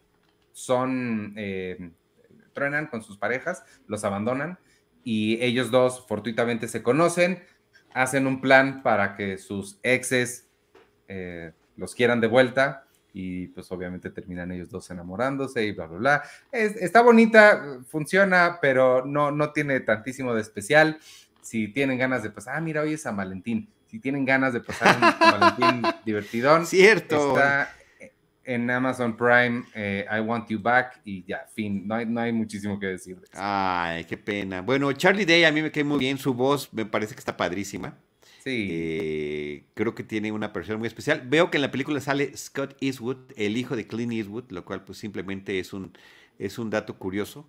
[0.52, 1.90] son, eh,
[2.52, 4.58] truenan con sus parejas, los abandonan
[5.04, 7.42] y ellos dos fortuitamente se conocen,
[7.98, 10.46] hacen un plan para que sus exes
[11.08, 15.98] eh, los quieran de vuelta y pues obviamente terminan ellos dos enamorándose y bla, bla,
[15.98, 16.22] bla.
[16.52, 21.00] está bonita, funciona, pero no, no tiene tantísimo de especial.
[21.40, 23.68] Si tienen ganas de, pues, ah, mira, hoy es San Valentín.
[23.86, 27.30] Si tienen ganas de pasar un Valentín divertidón, Cierto.
[27.30, 27.74] está
[28.48, 32.32] en Amazon Prime, eh, I Want You Back y ya, fin, no hay, no hay
[32.32, 33.18] muchísimo que decir.
[33.34, 34.62] Ay, qué pena.
[34.62, 37.36] Bueno, Charlie Day a mí me cae muy bien, su voz me parece que está
[37.36, 37.98] padrísima.
[38.46, 41.24] Eh, creo que tiene una persona muy especial.
[41.28, 44.82] Veo que en la película sale Scott Eastwood, el hijo de Clint Eastwood, lo cual
[44.82, 45.92] pues simplemente es un,
[46.38, 47.46] es un dato curioso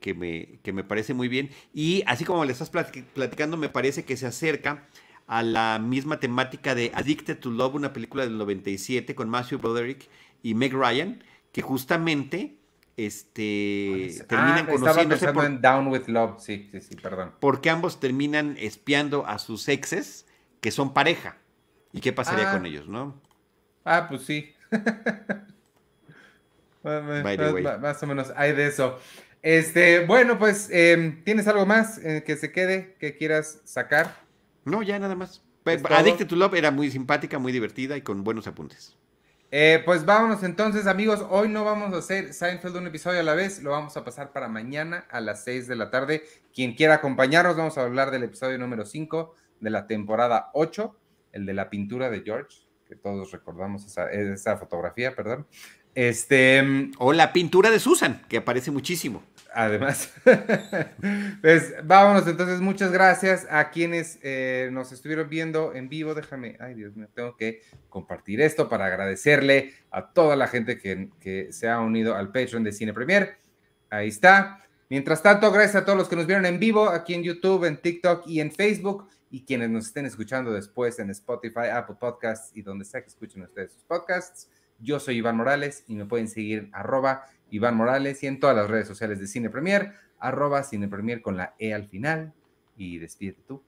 [0.00, 1.50] que me, que me parece muy bien.
[1.72, 4.88] Y así como le estás platicando, me parece que se acerca
[5.28, 10.08] a la misma temática de Addicted to Love, una película del 97 con Matthew Broderick
[10.42, 11.22] y Meg Ryan,
[11.52, 12.58] que justamente
[12.96, 17.32] este terminan ah, conociéndose por, en Down with Love, sí, sí, sí, perdón.
[17.40, 20.26] Porque ambos terminan espiando a sus exes
[20.60, 21.36] que son pareja.
[21.92, 22.68] ¿Y qué pasaría con ah.
[22.68, 23.20] ellos, no?
[23.84, 24.54] Ah, pues sí.
[26.82, 28.98] más, o menos hay de eso.
[29.42, 34.16] Este, bueno, pues, em, ¿tienes algo más eh, que se quede, que quieras sacar?
[34.64, 35.42] No, ya nada más.
[35.64, 38.96] Addicted to Love era muy simpática, muy divertida y con buenos apuntes.
[39.54, 41.26] Eh, pues vámonos entonces, amigos.
[41.28, 44.32] Hoy no vamos a hacer Seinfeld un episodio a la vez, lo vamos a pasar
[44.32, 46.24] para mañana a las 6 de la tarde.
[46.54, 50.96] Quien quiera acompañarnos, vamos a hablar del episodio número 5 de la temporada 8,
[51.32, 55.46] el de la pintura de George, que todos recordamos esa, esa fotografía, perdón.
[55.94, 59.22] Este, o la pintura de Susan, que aparece muchísimo.
[59.54, 60.12] Además,
[61.42, 66.14] pues vámonos entonces, muchas gracias a quienes eh, nos estuvieron viendo en vivo.
[66.14, 71.10] Déjame, ay Dios mío, tengo que compartir esto para agradecerle a toda la gente que,
[71.20, 73.36] que se ha unido al Patreon de Cine Premier.
[73.90, 74.58] Ahí está.
[74.88, 77.78] Mientras tanto, gracias a todos los que nos vieron en vivo aquí en YouTube, en
[77.78, 82.60] TikTok y en Facebook y quienes nos estén escuchando después en Spotify, Apple Podcasts y
[82.60, 84.50] donde sea que escuchen ustedes sus podcasts.
[84.78, 88.56] Yo soy Iván Morales y me pueden seguir en arroba Iván Morales y en todas
[88.56, 92.32] las redes sociales de Cine Premier, arroba Cine Premier con la E al final.
[92.76, 93.62] Y despídete tú.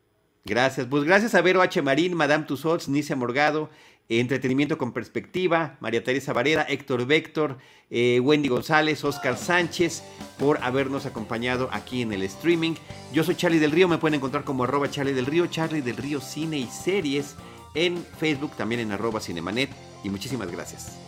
[0.46, 1.80] Gracias, pues gracias a Vero H.
[1.82, 3.70] Marín, Madame Tussauds, Nicia Morgado,
[4.08, 7.56] Entretenimiento con Perspectiva, María Teresa Varela, Héctor Véctor,
[7.88, 10.02] eh, Wendy González, Oscar Sánchez,
[10.38, 12.74] por habernos acompañado aquí en el streaming.
[13.12, 15.96] Yo soy Charlie del Río, me pueden encontrar como arroba Charlie del Río, Charlie del
[15.96, 17.36] Río Cine y Series
[17.74, 19.70] en Facebook, también en arroba Cinemanet.
[20.02, 20.98] Y muchísimas gracias.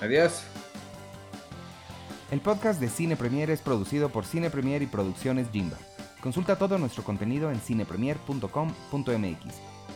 [0.00, 0.44] Adiós.
[2.30, 5.78] El podcast de Cine Premier es producido por Cine Premier y Producciones Jimba.
[6.20, 9.54] Consulta todo nuestro contenido en cinepremier.com.mx.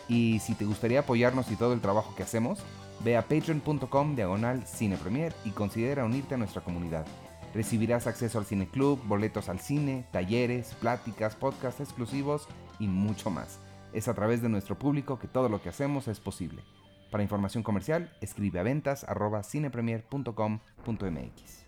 [0.09, 2.61] Y si te gustaría apoyarnos y todo el trabajo que hacemos,
[3.05, 7.05] ve a patreon.com diagonal cinepremier y considera unirte a nuestra comunidad.
[7.53, 13.59] Recibirás acceso al cine club, boletos al cine, talleres, pláticas, podcasts exclusivos y mucho más.
[13.93, 16.63] Es a través de nuestro público que todo lo que hacemos es posible.
[17.11, 19.05] Para información comercial, escribe a ventas
[19.45, 21.62] cinepremier.com.mx.